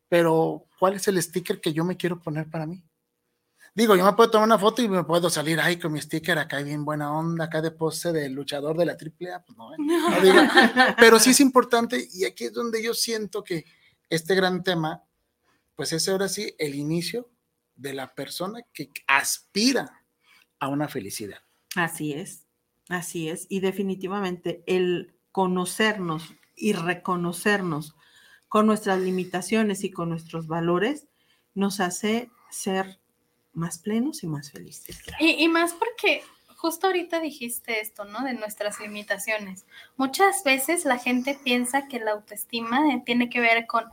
[0.09, 2.83] pero ¿cuál es el sticker que yo me quiero poner para mí?
[3.75, 6.39] Digo, yo me puedo tomar una foto y me puedo salir ahí con mi sticker
[6.39, 9.77] acá bien buena onda, acá de pose de luchador de la AAA, pues no, ¿eh?
[9.79, 10.37] No digo.
[10.97, 13.65] pero sí es importante y aquí es donde yo siento que
[14.09, 15.03] este gran tema,
[15.75, 17.29] pues es ahora sí el inicio
[17.75, 20.05] de la persona que aspira
[20.61, 21.39] a una felicidad.
[21.75, 22.47] Así es,
[22.89, 23.47] así es.
[23.49, 27.97] Y definitivamente el conocernos y reconocernos
[28.47, 31.09] con nuestras limitaciones y con nuestros valores
[31.55, 33.01] nos hace ser
[33.55, 35.03] más plenos y más felices.
[35.19, 36.23] Y, y más porque
[36.65, 38.23] justo ahorita dijiste esto, ¿no?
[38.25, 39.67] De nuestras limitaciones.
[39.99, 43.85] Muchas veces la gente piensa que la autoestima eh, tiene que ver con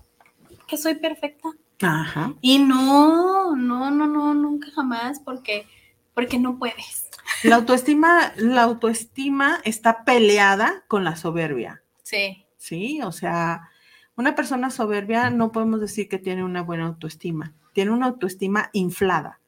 [0.72, 1.50] que soy perfecta.
[1.82, 2.34] Ajá.
[2.40, 5.68] Y no, no, no, no, nunca jamás, porque,
[6.14, 7.10] porque no puedes.
[7.44, 13.02] La autoestima, la autoestima está peleada con la soberbia, Sí, ¿sí?
[13.02, 13.70] O sea,
[14.16, 19.41] una persona soberbia no podemos decir que tiene una buena autoestima, tiene una autoestima inflada.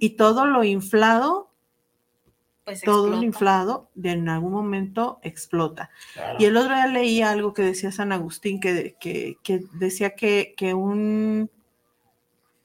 [0.00, 1.50] Y todo lo inflado,
[2.64, 5.90] pues todo lo inflado, de en algún momento explota.
[6.38, 10.54] Y el otro día leí algo que decía San Agustín, que, que- que decía que,
[10.56, 11.50] que un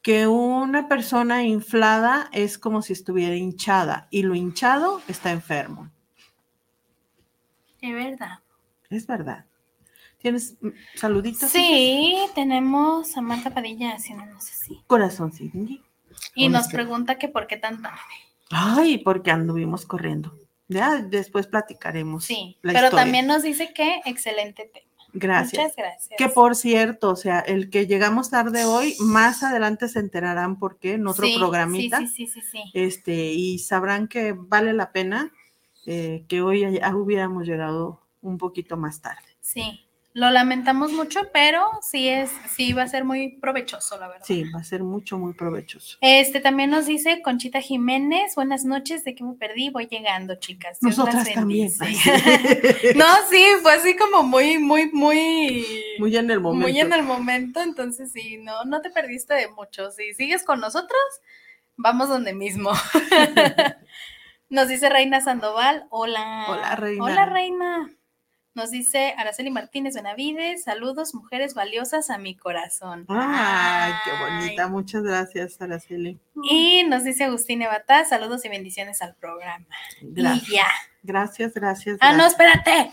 [0.01, 5.89] que una persona inflada es como si estuviera hinchada y lo hinchado está enfermo.
[7.79, 8.39] Es verdad.
[8.89, 9.45] Es verdad.
[10.17, 10.57] ¿Tienes
[10.95, 11.49] saluditos?
[11.49, 14.81] Sí, tenemos a Marta Padilla haciéndonos así.
[14.87, 15.51] Corazón, sí.
[16.35, 16.77] Y ¿Dónde nos está?
[16.77, 17.97] pregunta que por qué tan tarde.
[18.49, 20.37] Ay, porque anduvimos corriendo.
[20.67, 22.25] Ya después platicaremos.
[22.25, 22.91] Sí, pero historia.
[23.03, 24.87] también nos dice que excelente tema.
[25.15, 25.61] Gracias.
[25.61, 26.15] Muchas gracias.
[26.17, 30.79] Que por cierto, o sea, el que llegamos tarde hoy, más adelante se enterarán por
[30.79, 31.99] qué en otro Sí, programita.
[31.99, 32.71] Sí, sí, sí, sí, sí.
[32.73, 35.31] Este, y sabrán que vale la pena
[35.85, 39.21] eh, que hoy ya hubiéramos llegado un poquito más tarde.
[39.41, 39.82] Sí,
[40.13, 44.25] lo lamentamos mucho, pero sí es, sí va a ser muy provechoso, la verdad.
[44.25, 45.97] Sí, va a ser mucho, muy provechoso.
[46.01, 49.71] Este también nos dice Conchita Jiménez, buenas noches, ¿de qué me perdí?
[49.71, 50.77] Voy llegando, chicas.
[50.81, 51.71] Dios las Nosotras también.
[52.95, 55.65] no, sí, fue así como muy, muy, muy,
[55.97, 56.67] Muy en el momento.
[56.67, 59.89] muy en el momento, entonces sí, no, no te perdiste de mucho.
[59.89, 61.01] Si sigues con nosotros,
[61.75, 62.71] vamos donde mismo.
[64.49, 66.45] Nos dice Reina Sandoval, hola.
[66.49, 67.03] Hola, Reina.
[67.03, 67.89] Hola, Reina.
[68.55, 73.05] Nos dice Araceli Martínez Benavides, saludos, mujeres valiosas a mi corazón.
[73.09, 74.41] Ay, qué Ay.
[74.41, 74.67] bonita.
[74.67, 76.19] Muchas gracias, Araceli.
[76.43, 79.65] Y nos dice Agustín Ebatá, saludos y bendiciones al programa.
[80.01, 80.49] Gracias.
[80.49, 80.67] Y ya.
[81.01, 81.97] Gracias, gracias.
[81.99, 82.91] Ah, no, espérate.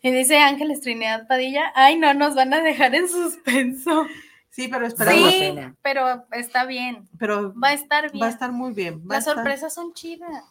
[0.00, 4.06] Y dice Ángeles Trinidad Padilla, ay, no, nos van a dejar en suspenso.
[4.50, 5.30] Sí, pero esperamos.
[5.32, 7.08] Sí, pero está bien.
[7.18, 8.22] Pero Va a estar bien.
[8.22, 9.00] va a estar muy bien.
[9.00, 10.44] va Las estar- sorpresas son chidas.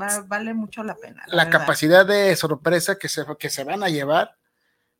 [0.00, 1.24] Va- vale mucho la pena.
[1.28, 4.36] La capacidad de sorpresa que se, que se van a llevar,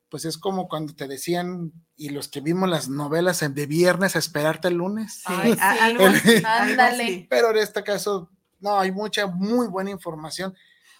[0.09, 4.17] pues es como cuando te decían, y los que vimos las novelas en- de viernes,
[4.17, 5.23] a esperarte el lunes.
[5.27, 5.59] Ay, Sí.
[5.61, 6.05] algo
[6.47, 7.27] Ándale.
[7.31, 8.31] Pero en este caso,
[8.61, 10.55] no, hay mucha, muy buena información.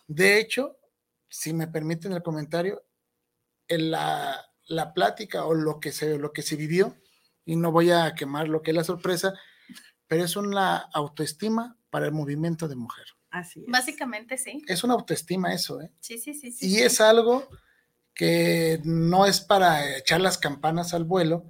[0.07, 0.77] De hecho,
[1.29, 2.85] si me permiten el comentario,
[3.67, 6.97] en la, la plática o lo que, se, lo que se vivió,
[7.45, 9.33] y no voy a quemar lo que es la sorpresa,
[10.07, 13.07] pero es una autoestima para el movimiento de mujer.
[13.31, 13.67] Así es.
[13.69, 14.63] Básicamente sí.
[14.67, 15.91] Es una autoestima eso, ¿eh?
[16.01, 16.51] Sí, sí, sí.
[16.53, 16.83] sí, Y sí.
[16.83, 17.49] es algo
[18.15, 21.45] que no es para echar las campanas al vuelo,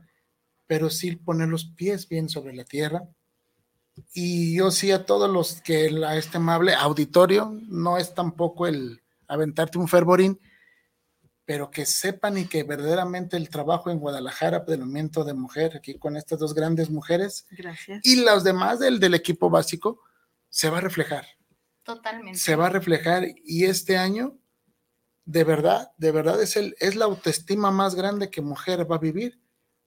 [0.67, 3.09] pero sí poner los pies bien sobre la tierra.
[4.13, 9.03] Y yo sí a todos los que a este amable auditorio, no es tampoco el
[9.27, 10.39] aventarte un fervorín,
[11.45, 15.95] pero que sepan y que verdaderamente el trabajo en Guadalajara del movimiento de mujer, aquí
[15.99, 18.01] con estas dos grandes mujeres, Gracias.
[18.05, 20.03] y los demás del, del equipo básico,
[20.51, 21.27] se va a reflejar
[21.89, 22.39] Totalmente.
[22.39, 24.39] se va a reflejar y este año,
[25.25, 29.01] de verdad, de verdad es, el, es la autoestima más grande que mujer va a
[29.01, 29.41] vivir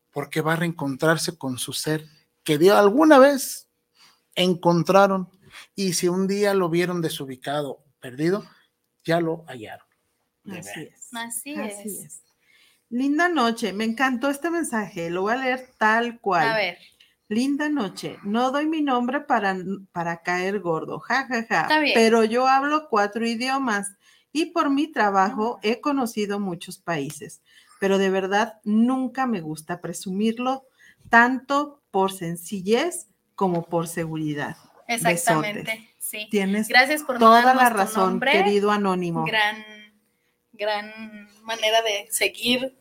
[0.09, 2.03] porque va a reencontrarse con su ser
[2.43, 3.69] que de alguna vez
[4.33, 5.29] encontraron
[5.75, 8.45] y si un día lo vieron desubicado, perdido,
[9.03, 9.85] ya lo hallaron.
[10.49, 11.13] Así es.
[11.13, 12.05] Así, Así es.
[12.05, 12.21] es.
[12.89, 16.49] Linda noche, me encantó este mensaje, lo voy a leer tal cual.
[16.49, 16.79] A ver,
[17.31, 19.55] Linda noche, no doy mi nombre para,
[19.93, 23.95] para caer gordo, ja, ja, ja, pero yo hablo cuatro idiomas
[24.33, 27.41] y por mi trabajo he conocido muchos países,
[27.79, 30.65] pero de verdad nunca me gusta presumirlo,
[31.09, 34.57] tanto por sencillez como por seguridad.
[34.89, 35.89] exactamente.
[35.99, 36.27] Sí.
[36.29, 38.33] Tienes Gracias por toda la razón, nombre.
[38.33, 39.23] querido anónimo.
[39.23, 39.63] Gran,
[40.51, 42.75] gran manera de seguir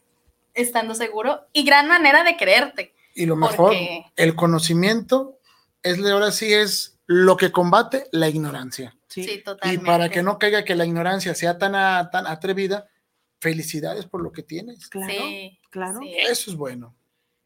[0.54, 2.94] estando seguro y gran manera de creerte.
[3.20, 5.38] Y lo mejor, Porque- el conocimiento
[5.82, 8.96] es ahora sí es lo que combate la ignorancia.
[9.08, 9.24] Sí.
[9.24, 9.84] Sí, Y totalmente.
[9.86, 12.88] para que no caiga que la ignorancia sea tan, a- tan atrevida,
[13.40, 14.88] felicidades por lo que tienes.
[14.88, 16.00] Claro, Sí, claro.
[16.02, 16.14] sí.
[16.28, 16.94] Eso es bueno.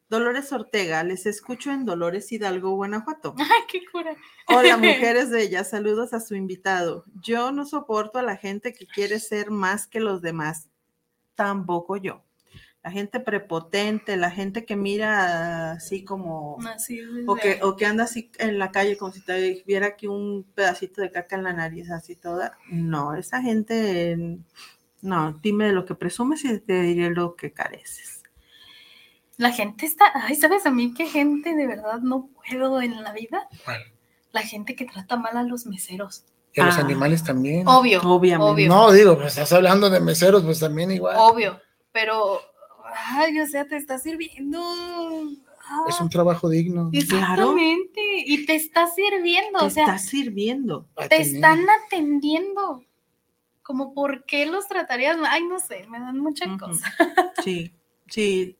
[0.07, 3.33] Dolores Ortega, les escucho en Dolores Hidalgo, Guanajuato.
[3.39, 4.15] Ay, qué cura.
[4.47, 7.05] Hola, mujeres bellas, saludos a su invitado.
[7.23, 10.69] Yo no soporto a la gente que quiere ser más que los demás.
[11.33, 12.23] Tampoco yo.
[12.85, 16.59] La gente prepotente, la gente que mira así como...
[16.71, 19.87] Así es, O que, o que anda así en la calle como si te viera
[19.87, 22.59] aquí un pedacito de caca en la nariz, así toda.
[22.69, 24.37] No, esa gente,
[25.01, 28.21] no, dime de lo que presumes y te diré lo que careces.
[29.37, 33.13] La gente está, ay, ¿sabes a mí qué gente de verdad no puedo en la
[33.13, 33.49] vida?
[34.31, 36.23] La gente que trata mal a los meseros.
[36.53, 36.81] Y a los Ah.
[36.81, 37.67] animales también.
[37.67, 38.51] Obvio, Obviamente.
[38.51, 41.15] obvio, No, digo, pues estás hablando de meseros, pues también igual.
[41.17, 41.59] obvio,
[41.91, 42.41] pero,
[43.05, 44.59] ay, o sea, te está sirviendo.
[45.67, 46.89] Ah, Es un trabajo digno.
[46.93, 50.87] Exactamente, y te está sirviendo, Te o sea, está sirviendo.
[50.95, 52.83] Ah, te están atendiendo.
[53.63, 55.17] Como, ¿por qué los tratarías?
[55.27, 56.57] Ay, no sé, me dan mucha Ujú.
[56.57, 56.93] cosa.
[57.43, 57.73] Sí,
[58.07, 58.55] sí,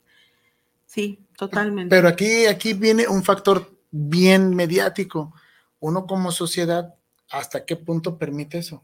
[0.85, 1.95] sí, totalmente.
[1.95, 5.33] Pero aquí, aquí viene un factor bien mediático.
[5.79, 6.95] Uno como sociedad,
[7.29, 8.83] ¿hasta qué punto permite eso?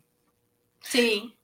[0.79, 1.37] Sí,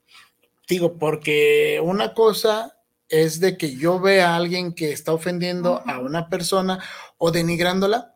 [0.67, 2.76] Digo, porque una cosa
[3.09, 6.83] es de que yo vea a alguien que está ofendiendo a una persona
[7.17, 8.15] o denigrándola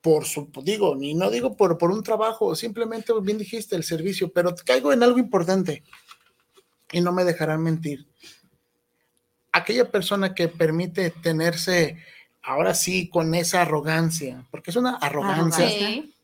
[0.00, 4.32] por su, digo, ni no digo por, por un trabajo, simplemente bien dijiste el servicio,
[4.32, 5.82] pero caigo en algo importante
[6.92, 8.06] y no me dejarán mentir.
[9.52, 11.98] Aquella persona que permite tenerse
[12.42, 16.14] ahora sí con esa arrogancia, porque es una arrogancia, sí,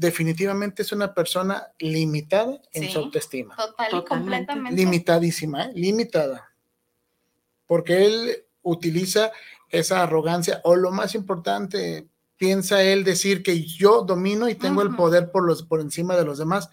[0.00, 2.90] definitivamente es una persona limitada en Sí.
[2.92, 3.54] su autoestima.
[3.54, 4.76] total y completamente.
[4.80, 5.72] limitadísima, ¿eh?
[5.74, 6.50] limitada.
[7.66, 9.30] Porque él utiliza
[9.68, 14.96] esa arrogancia o lo más importante, piensa él decir que yo domino y tengo el
[14.96, 16.70] poder por, los, por encima de los demás.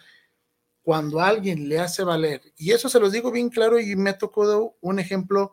[0.82, 4.18] Cuando alguien le hace valer, y eso se los digo bien claro y me ha
[4.18, 5.52] tocado un ejemplo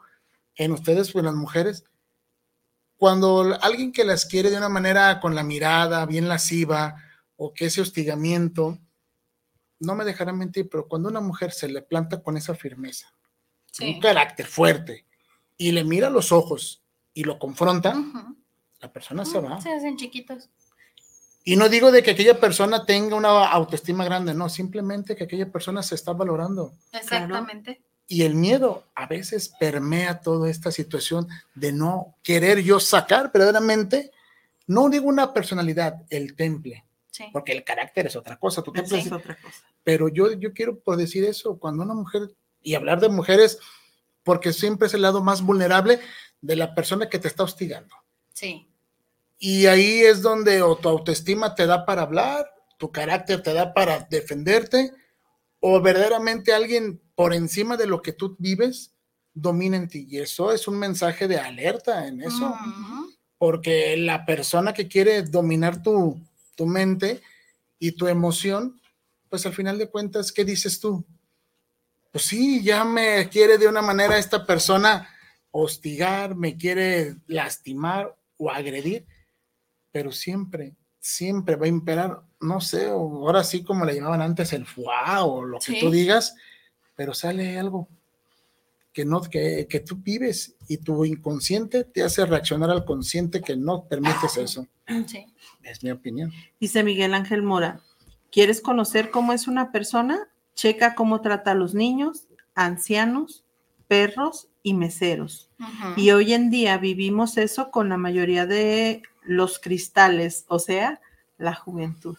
[0.54, 1.84] en ustedes, en las mujeres,
[2.96, 6.94] cuando alguien que las quiere de una manera con la mirada bien lasciva
[7.44, 8.78] o que ese hostigamiento,
[9.80, 13.12] no me dejarán mentir, pero cuando una mujer se le planta con esa firmeza,
[13.70, 13.94] Sí.
[13.94, 15.04] un carácter fuerte,
[15.59, 18.37] y le mira a los ojos y lo confronta, Ujú.
[18.80, 19.61] la persona se va.
[19.61, 20.48] Se hacen chiquitos.
[21.44, 25.52] Y no digo de que aquella persona tenga una autoestima grande, no, simplemente que aquella
[25.52, 26.72] persona se está valorando.
[26.92, 27.83] Exactamente.
[28.07, 34.11] Y el miedo a veces permea toda esta situación de no querer yo sacar verdaderamente,
[34.66, 37.27] no digo una personalidad, el temple, Sí.
[37.33, 39.64] porque el carácter es otra cosa, tu temple Esa es otra cosa.
[39.85, 42.22] pero yo, yo quiero por decir eso, cuando una mujer,
[42.61, 43.61] y hablar de mujeres,
[44.24, 46.00] porque siempre es el lado más vulnerable
[46.40, 47.94] de la persona que te está hostigando.
[48.33, 48.68] Sí.
[49.38, 53.72] Y ahí es donde o tu autoestima te da para hablar, tu carácter te da
[53.74, 54.90] para defenderte,
[55.61, 58.92] o verdaderamente alguien por encima de lo que tú vives
[59.35, 60.07] domina en ti.
[60.11, 63.12] Y eso es un mensaje de alerta en eso Ujú.
[63.38, 66.20] porque la persona que quiere dominar tu,
[66.54, 67.20] tu mente
[67.78, 68.80] y tu emoción,
[69.28, 71.04] pues al final de cuentas, ¿qué dices tú?
[72.12, 75.08] Pues sí, ya me quiere de una manera esta persona
[75.50, 79.06] hostigar, me quiere lastimar o agredir,
[79.92, 84.66] pero siempre, siempre va a imperar, no sé, ahora sí como le llamaban antes el
[84.66, 85.80] fuá o lo que Sí.
[85.80, 86.34] tú digas,
[86.96, 87.88] pero sale algo
[88.92, 93.56] que no que, que tú vives y tu inconsciente te hace reaccionar al consciente que
[93.56, 94.68] no permites eso.
[95.08, 95.26] Sí.
[95.64, 96.33] Es mi opinión.
[96.61, 97.81] Dice Miguel Ángel Mora,
[98.31, 100.29] ¿quieres conocer cómo es una persona?
[100.55, 103.44] Checa cómo trata a los niños, ancianos,
[103.88, 105.50] perros y meseros.
[105.96, 111.00] Y hoy en día vivimos eso con la mayoría de los cristales, o sea,
[111.38, 112.16] la juventud.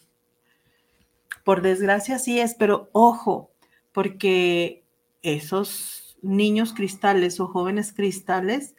[1.44, 3.52] Por desgracia sí es, pero ojo,
[3.92, 4.84] porque
[5.22, 8.76] esos niños cristales o jóvenes cristales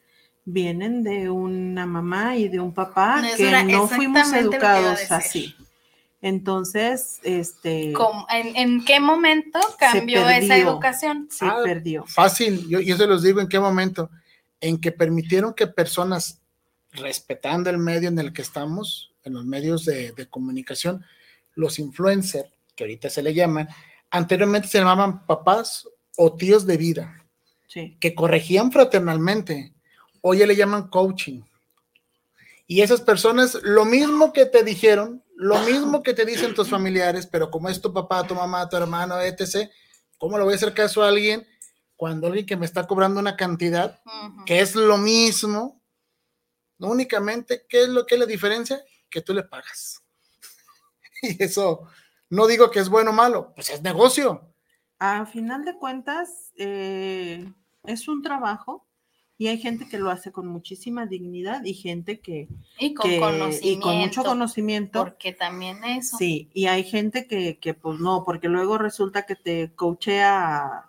[0.46, 5.54] vienen de una mamá y de un papá Eso que no fuimos educados así.
[6.22, 11.28] Entonces, este ¿Cómo- en, en qué momento cambió esa educación?
[11.30, 12.04] se Ah, perdió.
[12.06, 14.10] Fácil, yo, yo se los digo en qué momento,
[14.60, 16.40] en que permitieron que personas,
[16.92, 21.04] respetando el medio en el que estamos, en los medios de, de comunicación,
[21.54, 23.68] los influencers, que ahorita se le llaman,
[24.10, 27.22] anteriormente se llamaban papás o tíos de vida,
[27.68, 27.96] Sí.
[28.00, 29.74] que corregían fraternalmente,
[30.28, 31.42] hoy ya le llaman coaching.
[32.66, 37.28] Y esas personas, lo mismo que te dijeron, lo mismo que te dicen tus familiares,
[37.28, 39.70] pero como es tu papá, tu mamá, tu hermano, etc.,
[40.18, 41.46] ¿cómo le voy a hacer caso a alguien
[41.94, 44.00] cuando alguien que me está cobrando una cantidad
[44.44, 45.80] que es lo mismo?
[46.78, 48.82] No únicamente, ¿qué es lo que es la diferencia?
[49.08, 50.02] Que tú le pagas.
[51.22, 51.86] Y eso,
[52.28, 54.52] no digo que es bueno o malo, pues es negocio.
[54.98, 57.48] A final de cuentas, eh,
[57.84, 58.85] es un trabajo
[59.38, 63.20] Y hay gente que lo hace con muchísima dignidad y gente que, Y con que-
[63.20, 63.68] conocimiento.
[63.68, 64.98] y con mucho conocimiento.
[65.04, 66.16] Porque también eso.
[66.16, 70.86] Sí, y hay gente que, que pues no, porque luego resulta que te coachea,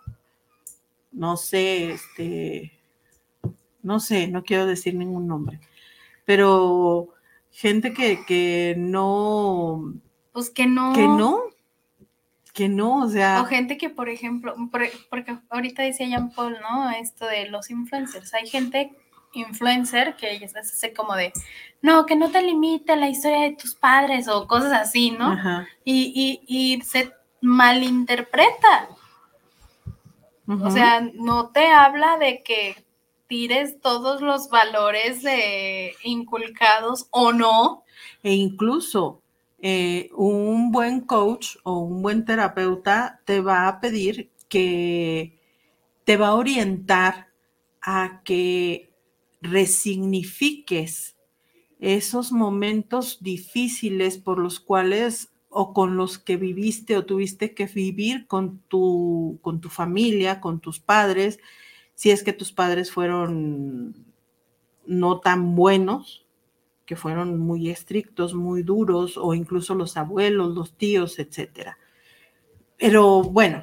[1.12, 2.72] no sé, este,
[3.82, 5.60] no sé, no quiero decir ningún nombre,
[6.24, 7.08] pero
[7.50, 9.92] gente que, que no,
[10.32, 10.92] Pues que no.
[10.94, 11.42] que no,
[12.58, 16.56] que no, o sea, O gente que, por ejemplo, por- porque ahorita decía Jean Paul,
[16.60, 16.90] ¿no?
[16.90, 18.34] Esto de los influencers.
[18.34, 18.90] Hay gente
[19.32, 21.32] influencer que ya se hace como de,
[21.82, 25.30] no, que no te limite la historia de tus padres o cosas así, ¿no?
[25.32, 28.88] ajá, Y, y, y se malinterpreta.
[30.48, 32.74] O sea, no te habla de que
[33.28, 37.84] tires todos los valores de inculcados o no.
[38.22, 39.20] E incluso
[39.60, 45.38] eh, un buen coach o un buen terapeuta te va a pedir que
[46.04, 47.28] te va a orientar
[47.80, 48.92] a que
[49.40, 51.16] resignifiques
[51.80, 58.26] esos momentos difíciles por los cuales o con los que viviste o tuviste que vivir
[58.26, 61.38] con tu, con tu familia, con tus padres,
[61.94, 63.94] si es que tus padres fueron
[64.86, 66.26] no tan buenos,
[66.88, 71.76] que fueron muy estrictos, muy duros, o incluso los abuelos, los tíos, etcétera.
[72.78, 73.62] Pero bueno,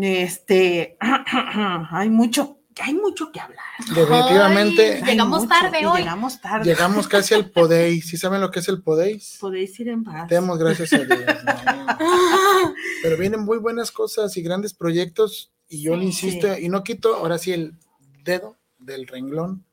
[0.00, 0.96] este,
[1.90, 3.58] hay mucho, hay mucho que hablar.
[3.92, 5.98] Definitivamente Ay, Llegamos mucho, tarde hoy.
[5.98, 6.64] Llegamos tarde.
[6.64, 8.06] llegamos casi al Podeis.
[8.08, 9.38] ¿Sí saben lo que es el Podeis?
[9.40, 10.28] Podéis ir en paz.
[10.28, 11.18] Demos gracias a Dios.
[11.44, 11.94] ¿no?
[13.02, 16.06] Pero vienen muy buenas cosas y grandes proyectos y yo le Sí.
[16.28, 17.74] insisto y no quito ahora sí el
[18.22, 19.64] dedo del renglón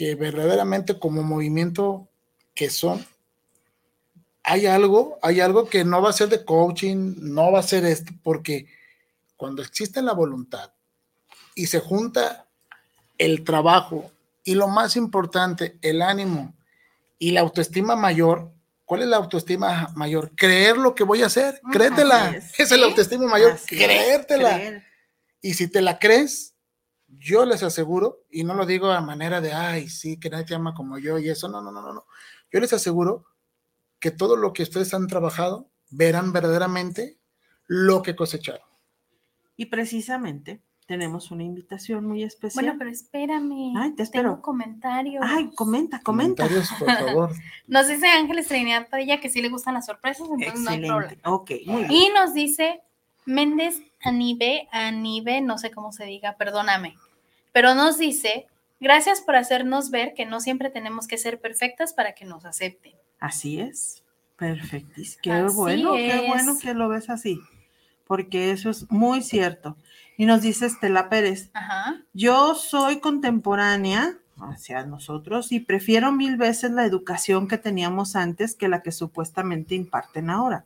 [0.00, 2.08] que verdaderamente como movimiento
[2.54, 3.04] que son
[4.42, 7.84] hay algo, hay algo que no va a ser de coaching, no va a ser
[7.84, 8.66] esto porque
[9.36, 10.72] cuando existe la voluntad
[11.54, 12.46] y se junta
[13.18, 14.10] el trabajo
[14.42, 16.54] y lo más importante, el ánimo
[17.18, 18.50] y la autoestima mayor,
[18.86, 20.30] ¿cuál es la autoestima mayor?
[20.34, 22.30] Creer lo que voy a hacer, Mm, créetela.
[22.38, 22.58] es.
[22.58, 24.54] Esa es la autoestima mayor, Así es, creértela.
[24.54, 24.84] creer.
[25.42, 26.54] Y si te la crees,
[27.18, 30.54] yo les aseguro, y no lo digo a manera de, ay, sí, que nadie te
[30.54, 32.06] ama como yo y eso, no, no, no, no, no.
[32.52, 33.26] Yo les aseguro
[33.98, 37.18] que todo lo que ustedes han trabajado, verán verdaderamente
[37.66, 38.66] lo que cosecharon.
[39.56, 42.64] Y precisamente tenemos una invitación muy especial.
[42.64, 43.76] Bueno, pero espérame.
[43.76, 44.30] Ay, te espero.
[44.30, 45.22] Tengo comentarios.
[45.24, 46.42] Ay, comenta, comenta.
[46.44, 47.30] Comentarios, por favor.
[47.68, 51.12] Nos dice Ángeles Trinidad Padilla que sí le gustan las sorpresas, entonces no hay problema.
[51.12, 51.28] Excelente.
[51.28, 51.92] Ok, muy bien.
[51.92, 52.80] Y nos dice
[53.24, 56.96] Méndez Anibe, Anibe, no sé cómo se diga, perdóname.
[57.52, 58.46] Pero nos dice,
[58.80, 62.94] gracias por hacernos ver que no siempre tenemos que ser perfectas para que nos acepten.
[63.18, 64.02] Así es.
[64.36, 65.18] Perfectis.
[65.22, 67.40] Qué Así bueno, qué bueno que lo ves así.
[68.06, 69.76] Porque eso es muy cierto.
[70.16, 72.00] Y nos dice Estela Pérez, Ajá.
[72.12, 78.68] yo soy contemporánea hacia nosotros y prefiero mil veces la educación que teníamos antes que
[78.68, 80.64] la que supuestamente imparten ahora.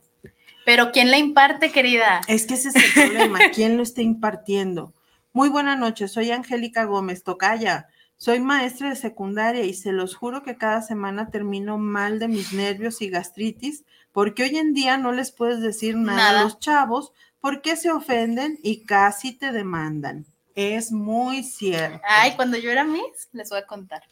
[0.65, 2.21] Pero ¿quién la imparte, querida?
[2.27, 3.39] Es que ese es el problema.
[3.53, 4.93] ¿Quién lo está impartiendo?
[5.31, 7.87] Muy buena noche, soy Angélica Gómez Tocaya.
[8.17, 12.53] Soy maestra de secundaria y se los juro que cada semana termino mal de mis
[12.53, 16.39] nervios y gastritis porque hoy en día no les puedes decir nada, Nada.
[16.39, 17.11] a los chavos
[17.41, 20.25] porque se ofenden y casi te demandan.
[20.55, 21.99] Es muy cierto.
[22.07, 24.03] Ay, cuando yo era Miss, les voy a contar.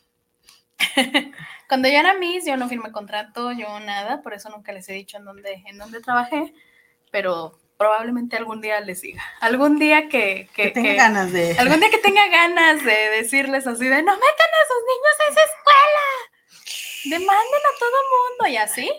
[1.67, 4.93] cuando yo era Miss, yo no firmé contrato, yo nada, por eso nunca les he
[4.93, 6.53] dicho en dónde, en dónde trabajé,
[7.11, 9.21] pero probablemente algún día les diga.
[9.41, 11.57] Algún día que, que, que tenga que- ganas de...
[11.57, 15.31] algún día que tenga ganas de decirles así de no metan a sus niños a
[15.31, 18.91] esa escuela, demanden a todo mundo y así,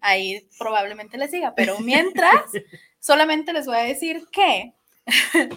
[0.00, 2.50] ahí probablemente les diga, pero mientras,
[3.00, 4.74] solamente les voy a decir que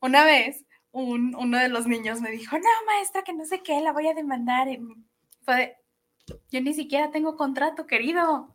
[0.00, 3.80] una vez un- uno de los niños me dijo, no, maestra, que no sé qué,
[3.80, 4.66] la voy a demandar.
[5.42, 5.76] Fue de,
[6.50, 8.54] yo ni siquiera tengo contrato, querido.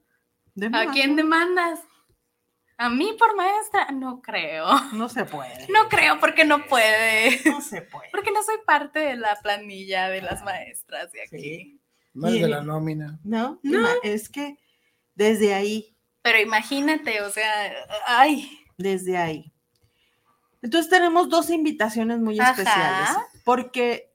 [0.54, 1.80] de ¿A más, quién demandas?
[2.78, 3.90] ¿A mí por maestra?
[3.92, 4.66] No creo.
[4.94, 5.68] No se puede.
[5.72, 7.40] No creo porque no puede.
[7.46, 8.10] No se puede.
[8.12, 11.38] Porque no soy parte de la planilla de las maestras de aquí.
[11.40, 11.82] Sí.
[12.14, 13.20] No es de la nómina.
[13.24, 13.88] No, No.
[14.04, 14.58] es que
[15.16, 17.52] desde ahí Pero imagínate, o sea,
[18.08, 19.52] ay, desde ahí.
[20.62, 22.52] Entonces tenemos dos invitaciones muy Ajá.
[22.52, 23.10] especiales,
[23.44, 24.12] porque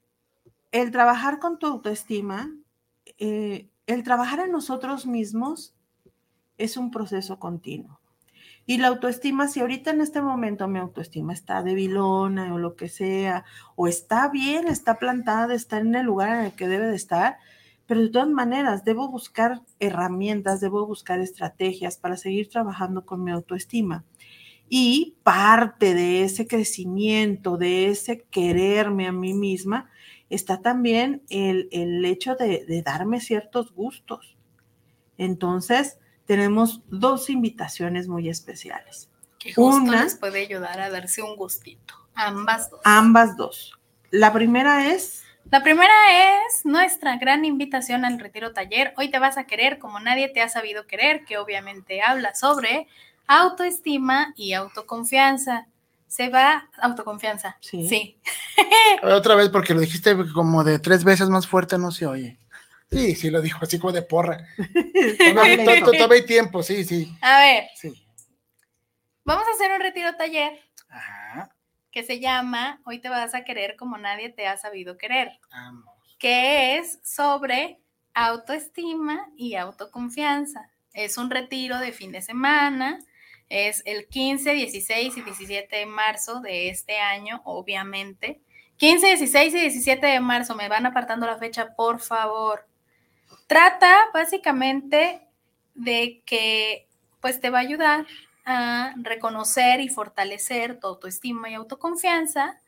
[0.72, 2.50] el trabajar con tu autoestima,
[3.20, 5.74] eh, el trabajar en nosotros mismos
[6.58, 8.00] es un proceso continuo.
[8.66, 12.88] Y la autoestima, si ahorita en este momento mi autoestima está debilona o lo que
[12.88, 13.44] sea,
[13.74, 17.38] o está bien, está plantada, está en el lugar en el que debe de estar,
[17.86, 23.32] pero de todas maneras debo buscar herramientas, debo buscar estrategias para seguir trabajando con mi
[23.32, 24.04] autoestima.
[24.68, 29.90] Y parte de ese crecimiento, de ese quererme a mí misma,
[30.30, 34.36] está también el, el hecho de, de darme ciertos gustos.
[35.18, 39.10] Entonces, tenemos dos invitaciones muy especiales.
[39.38, 41.94] Que justo Una- les puede ayudar a darse un gustito.
[42.14, 42.80] Ambas dos.
[42.84, 43.78] Ambas dos.
[44.10, 45.92] La primera es, La primera
[46.46, 48.92] es nuestra gran invitación al retiro taller.
[48.96, 52.86] Hoy te vas a querer como nadie te ha sabido querer, que obviamente habla sobre
[53.26, 55.66] autoestima y autoconfianza.
[56.10, 57.56] Se va autoconfianza.
[57.60, 57.88] Sí.
[57.88, 58.20] Sí.
[59.04, 62.36] Otra vez, porque lo dijiste como de tres veces más fuerte, no se oye.
[62.90, 64.44] Sí, sí, lo dijo así como de porra.
[65.84, 67.16] Todavía hay tiempo, sí, sí.
[67.20, 68.04] A ver, sí.
[69.24, 70.58] vamos a hacer un retiro taller
[70.88, 71.54] Ajá,
[71.92, 75.30] que se llama Hoy te vas a querer como nadie te ha sabido querer.
[75.52, 75.84] vamos.
[76.18, 77.78] que es sobre
[78.14, 80.68] autoestima y autoconfianza.
[80.92, 82.98] Es un retiro de fin de semana,
[83.50, 88.40] es el 15, 16 y 17 de marzo de este año, obviamente.
[88.76, 92.66] 15, 16 y 17 de marzo, me van apartando la fecha, por favor.
[93.46, 95.26] Trata básicamente
[95.74, 96.86] de que
[97.20, 98.06] pues te va a ayudar
[98.46, 102.60] a reconocer y fortalecer tu autoestima y autoconfianza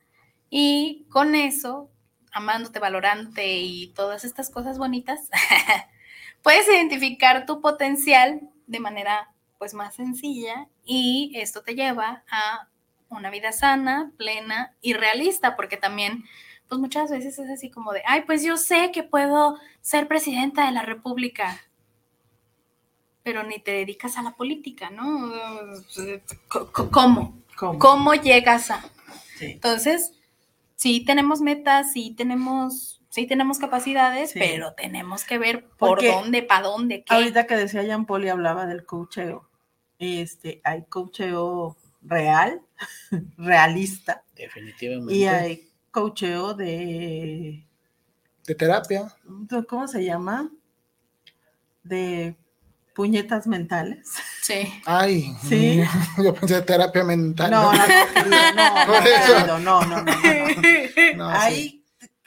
[0.51, 1.89] y con eso
[2.33, 5.31] amándote, valorándote y todas estas cosas bonitas,
[6.43, 12.69] puedes identificar tu potencial de manera pues más sencilla y esto te lleva a
[13.09, 16.25] una vida sana, plena y realista, porque también
[16.69, 20.65] pues muchas veces es así como de, ay, pues yo sé que puedo ser presidenta
[20.65, 21.61] de la República,
[23.23, 25.31] pero ni te dedicas a la política, ¿no?
[26.91, 27.39] ¿Cómo?
[27.57, 27.79] ¿cómo?
[27.79, 28.83] ¿Cómo llegas a?
[29.37, 29.53] Sí.
[29.53, 30.13] Entonces,
[30.77, 34.39] sí tenemos metas, sí tenemos, sí tenemos capacidades, Sí.
[34.39, 37.15] pero tenemos que ver por Porque dónde, para dónde, qué.
[37.15, 39.49] Ahorita que decía Jean Paul y hablaba del coacheo,
[40.03, 42.61] este, hay coacheo real,
[43.37, 45.15] realista, Definitivamente.
[45.15, 47.67] y hay coacheo de,
[48.47, 49.15] De terapia.
[49.69, 50.51] ¿cómo se llama?
[51.83, 52.37] De
[52.95, 54.13] puñetas mentales.
[54.43, 54.69] Sí.
[54.85, 55.83] Ay, Sí.
[56.23, 57.51] yo pensé terapia mental.
[57.51, 59.35] No, no, no, querida, no, Por no, eso.
[59.35, 61.17] querido, no, no, no, no, no.
[61.17, 61.39] No, sí.
[61.39, 61.82] Hay, hay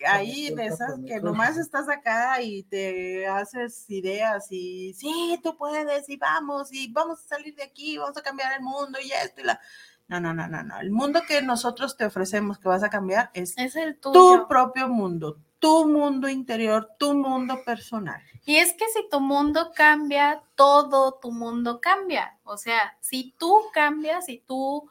[0.05, 6.07] Por de esas que nomás estás acá y te haces ideas y sí, tú puedes
[6.09, 9.41] y vamos y vamos a salir de aquí, vamos a cambiar el mundo y esto
[9.41, 9.59] y la...
[10.07, 10.79] No, no, no, no, no.
[10.79, 14.47] El mundo que nosotros te ofrecemos que vas a cambiar es Es el tu tuyo.
[14.47, 18.21] propio mundo, tu mundo interior, tu mundo personal.
[18.45, 22.37] Y es que si tu mundo cambia, todo tu mundo cambia.
[22.43, 24.87] O sea, si tú cambias, si tú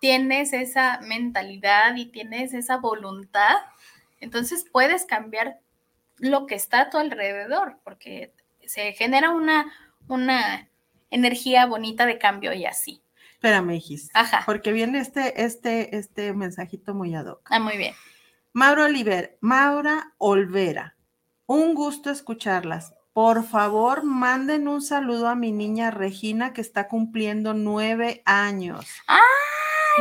[0.00, 3.56] tienes esa mentalidad y tienes esa voluntad,
[4.20, 5.60] entonces puedes cambiar
[6.18, 8.32] lo que está a tu alrededor, porque
[8.66, 9.72] se genera una,
[10.08, 10.68] una
[11.10, 13.02] energía bonita de cambio y así.
[13.32, 14.42] Espérame, hijis, Ajá.
[14.46, 17.40] porque viene este, este, este mensajito muy ad hoc.
[17.50, 17.94] Ah, muy bien.
[18.52, 20.96] Mauro Oliver, Maura Olvera,
[21.46, 22.94] un gusto escucharlas.
[23.12, 28.86] Por favor, manden un saludo a mi niña Regina que está cumpliendo nueve años.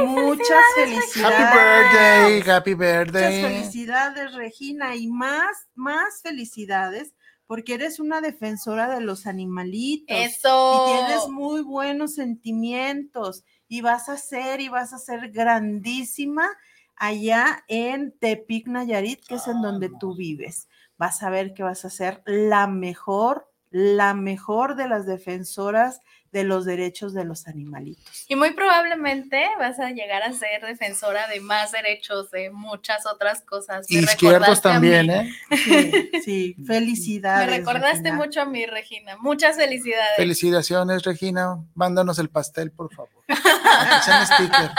[0.06, 1.39] Muchas felicidades.
[1.39, 3.41] Happy birthday, happy Muchas birthday.
[3.41, 7.14] felicidades, Regina, y más, más felicidades
[7.48, 10.16] porque eres una defensora de los animalitos.
[10.16, 10.86] Eso.
[10.86, 16.50] Y tienes muy buenos sentimientos y vas a ser y vas a ser grandísima
[16.98, 20.68] allá en Tepic, Nayarit, que es en donde tú vives.
[20.98, 26.43] Vas a ver que vas a ser la mejor, la mejor de las defensoras de
[26.43, 28.25] los derechos de los animalitos.
[28.28, 33.41] Y muy probablemente vas a llegar a ser defensora de más derechos, de muchas otras
[33.41, 33.88] cosas.
[33.89, 35.09] Me Izquierdos también.
[35.09, 35.34] ¿eh?
[35.51, 37.49] Sí, sí, felicidades.
[37.49, 38.15] Me recordaste Regina.
[38.15, 39.17] mucho a mí, Regina.
[39.17, 40.17] Muchas felicidades.
[40.17, 41.63] Felicitaciones, Regina.
[41.75, 43.11] Mándanos el pastel, por favor.
[43.28, 44.71] Aunque sea en sticker.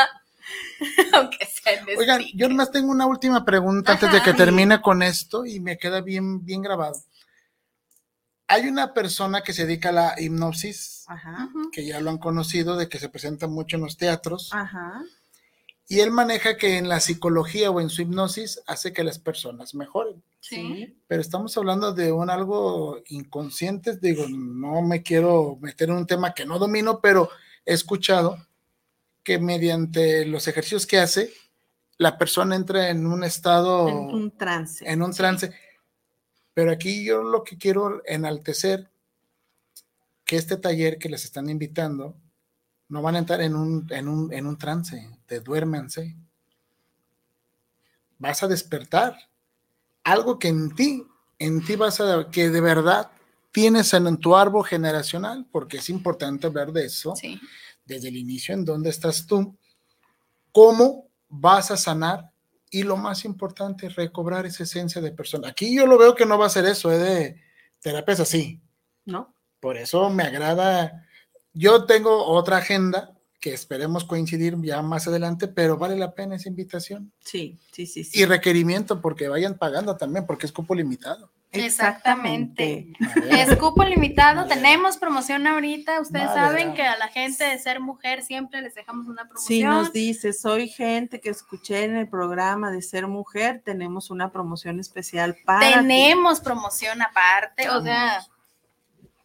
[1.12, 5.02] Aunque sea en Oigan, yo nomás tengo una última pregunta antes de que termine con
[5.02, 6.96] esto y me queda bien, bien grabado.
[8.48, 12.76] Hay una persona que se dedica a la hipnosis, Ajá, que ya lo han conocido,
[12.76, 15.02] de que se presenta mucho en los teatros, ajá.
[15.86, 19.74] y él maneja que en la psicología o en su hipnosis hace que las personas
[19.74, 20.22] mejoren.
[20.40, 20.96] Sí.
[21.06, 26.32] Pero estamos hablando de un algo inconsciente, digo, no me quiero meter en un tema
[26.32, 27.28] que no domino, pero
[27.66, 28.38] he escuchado
[29.22, 31.30] que mediante los ejercicios que hace,
[31.98, 34.90] la persona entra en un estado, En un trance.
[34.90, 35.52] en un trance.
[36.58, 38.90] Pero aquí yo lo que quiero enaltecer,
[40.24, 42.16] que este taller que les están invitando,
[42.88, 46.16] no van a entrar en un, en un, en un trance, de duérmense.
[48.18, 49.16] Vas a despertar
[50.02, 51.06] algo que en ti,
[51.38, 53.08] en ti vas a, que de verdad
[53.52, 57.40] tienes en tu árbol generacional, porque es importante hablar de eso Sí.
[57.84, 59.56] desde el inicio, en dónde estás tú,
[60.50, 62.32] cómo vas a sanar
[62.70, 65.48] Y lo más importante, recobrar esa esencia de persona.
[65.48, 67.40] Aquí yo lo veo que no va a ser eso, es de
[67.80, 68.60] terapias así.
[69.04, 69.34] ¿No?
[69.60, 71.06] Por eso me agrada.
[71.52, 76.48] Yo tengo otra agenda que esperemos coincidir ya más adelante, pero vale la pena esa
[76.48, 77.12] invitación.
[77.20, 78.04] Sí, sí, sí.
[78.04, 78.20] sí.
[78.20, 81.30] Y requerimiento, porque vayan pagando también, porque es cupo limitado.
[81.50, 82.92] Exactamente.
[82.98, 83.42] Madera.
[83.42, 86.00] Es cupo limitado, tenemos promoción ahorita.
[86.00, 89.46] Ustedes saben que a la gente de ser mujer siempre les dejamos una promoción.
[89.46, 94.30] Si nos dice, soy gente que escuché en el programa de ser mujer, tenemos una
[94.30, 95.74] promoción especial para ti".
[95.74, 98.20] tenemos promoción aparte, o sea,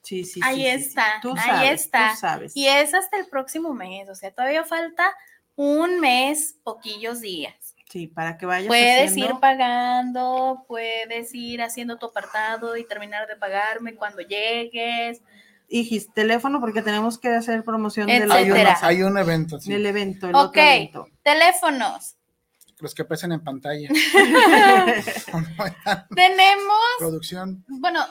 [0.03, 0.67] Sí, sí, ahí sí.
[0.67, 2.11] está, Tú ahí sabes, está.
[2.11, 2.57] Tú sabes.
[2.57, 5.15] y es hasta el próximo mes, o sea, todavía falta
[5.55, 7.55] un mes, poquillos días.
[7.93, 13.27] Sí, para que vayas Puedes haciendo- ir pagando, puedes ir haciendo tu apartado y terminar
[13.27, 15.21] de pagarme cuando llegues.
[15.69, 18.49] Hijis, teléfono porque tenemos que hacer promoción del, Hay,
[18.81, 20.41] hay un evento, sí, del evento, el Ok.
[20.47, 21.07] otro evento.
[21.21, 22.15] Teléfonos.
[22.79, 23.89] los que aparecen en pantalla.
[26.15, 27.63] Tenemos Producción.
[27.67, 28.03] Bueno,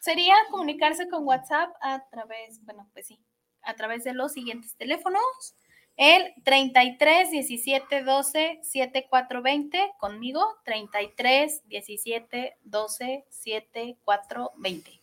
[0.00, 3.20] sería comunicarse con WhatsApp a través, bueno, pues sí,
[3.62, 5.54] a través de los siguientes teléfonos.
[6.02, 15.02] El 33 17 12 74 20 conmigo, 33 17 12 74 20.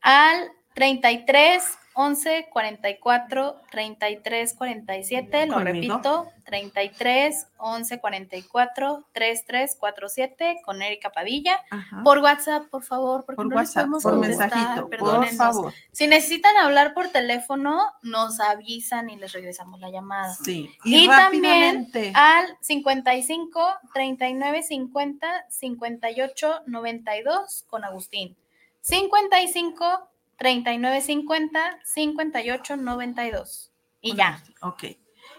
[0.00, 1.62] Al 33
[1.94, 5.72] 11 44 33 47, lo Conmigo.
[5.72, 11.60] repito, 33 11 44 33 47 con Erika Padilla.
[11.70, 12.02] Ajá.
[12.02, 15.72] Por WhatsApp, por favor, porque Por no WhatsApp, podemos por mensajito, por favor.
[15.92, 20.34] Si necesitan hablar por teléfono, nos avisan y les regresamos la llamada.
[20.34, 20.70] Sí.
[20.84, 28.36] Y, Y, también al 55 39 50 58 92 con Agustín.
[28.80, 30.08] 55
[30.38, 33.72] 39 50 58 92.
[34.00, 34.42] Y ya.
[34.60, 34.84] Ok.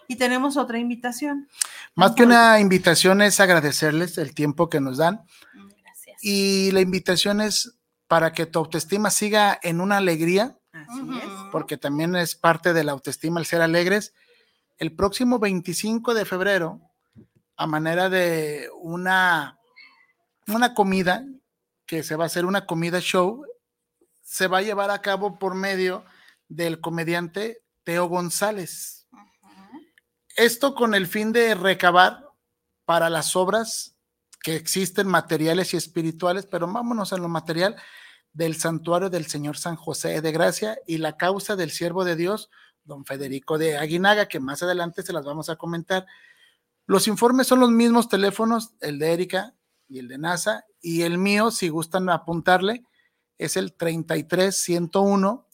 [0.07, 1.47] Y tenemos otra invitación.
[1.95, 5.25] Más que una invitación es agradecerles el tiempo que nos dan
[5.83, 6.17] Gracias.
[6.23, 7.77] y la invitación es
[8.07, 11.29] para que tu autoestima siga en una alegría, Así es.
[11.51, 14.13] porque también es parte de la autoestima el ser alegres.
[14.77, 16.81] El próximo 25 de febrero,
[17.57, 19.57] a manera de una,
[20.47, 21.25] una comida,
[21.85, 23.45] que se va a hacer una comida show,
[24.25, 26.03] se va a llevar a cabo por medio
[26.49, 29.07] del comediante Teo González.
[30.35, 32.27] Esto con el fin de recabar
[32.85, 33.95] para las obras
[34.41, 37.75] que existen materiales y espirituales, pero vámonos a lo material
[38.33, 42.49] del santuario del Señor San José de Gracia y la causa del siervo de Dios,
[42.83, 46.05] don Federico de Aguinaga, que más adelante se las vamos a comentar.
[46.87, 49.53] Los informes son los mismos teléfonos, el de Erika
[49.87, 52.83] y el de NASA, y el mío, si gustan apuntarle,
[53.37, 55.45] es el 33 101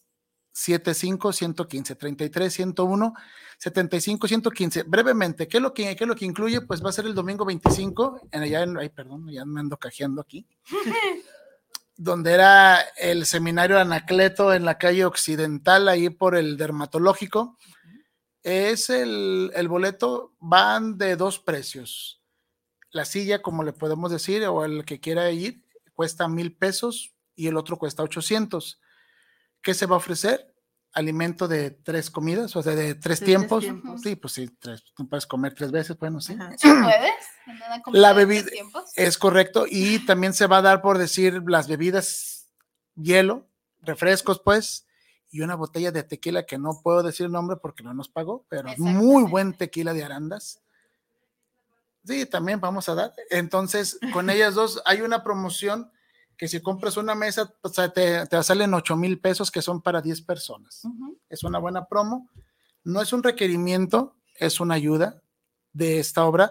[0.53, 3.13] 75 115, 33 101
[3.57, 4.83] 75 115.
[4.83, 6.61] Brevemente, ¿qué es lo que, qué es lo que incluye?
[6.61, 9.77] Pues va a ser el domingo 25, en allá en, ay, perdón, ya me ando
[9.77, 10.47] cajeando aquí,
[11.95, 17.57] donde era el seminario Anacleto en la calle Occidental, ahí por el dermatológico.
[18.43, 22.21] Es el, el boleto, van de dos precios.
[22.89, 25.63] La silla, como le podemos decir, o el que quiera ir,
[25.93, 28.79] cuesta mil pesos y el otro cuesta 800.
[29.61, 30.53] ¿Qué se va a ofrecer?
[30.93, 33.65] Alimento de tres comidas, o sea, de tres tiempos.
[34.03, 36.37] Sí, pues sí, tres, tú puedes comer tres veces, bueno, sí.
[36.57, 37.13] ¿Sí puedes?
[37.47, 38.49] ¿En una comida La bebida
[38.95, 42.49] es correcto y también se va a dar por decir las bebidas,
[42.95, 43.47] hielo,
[43.81, 44.85] refrescos, pues,
[45.29, 48.45] y una botella de tequila que no puedo decir el nombre porque no nos pagó,
[48.49, 50.61] pero es muy buen tequila de Arandas.
[52.05, 53.13] Sí, también vamos a dar.
[53.29, 55.91] Entonces, con ellas dos hay una promoción
[56.41, 60.01] que si compras una mesa, pues, te, te salen 8 mil pesos que son para
[60.01, 60.83] 10 personas.
[60.83, 61.19] Ujú.
[61.29, 62.31] Es una buena promo.
[62.83, 65.21] No es un requerimiento, es una ayuda
[65.71, 66.49] de esta obra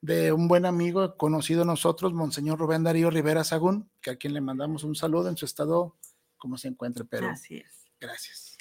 [0.00, 4.40] de un buen amigo conocido nosotros, Monseñor Rubén Darío Rivera Sagún, que a quien le
[4.40, 5.98] mandamos un saludo en su estado,
[6.38, 7.84] como se encuentre, pero Así es.
[8.00, 8.56] gracias.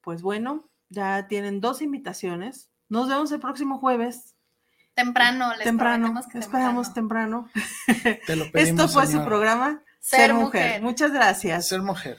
[0.00, 2.70] Pues bueno, ya tienen dos invitaciones.
[2.88, 4.34] Nos vemos el próximo jueves.
[4.94, 6.14] Temprano, les temprano.
[6.32, 7.50] que Esperamos temprano.
[8.26, 9.26] Te lo pedimos, Esto fue su señora.
[9.28, 10.80] programa Ser Mujer.
[10.82, 11.66] Muchas gracias.
[11.66, 12.18] Ser mujer.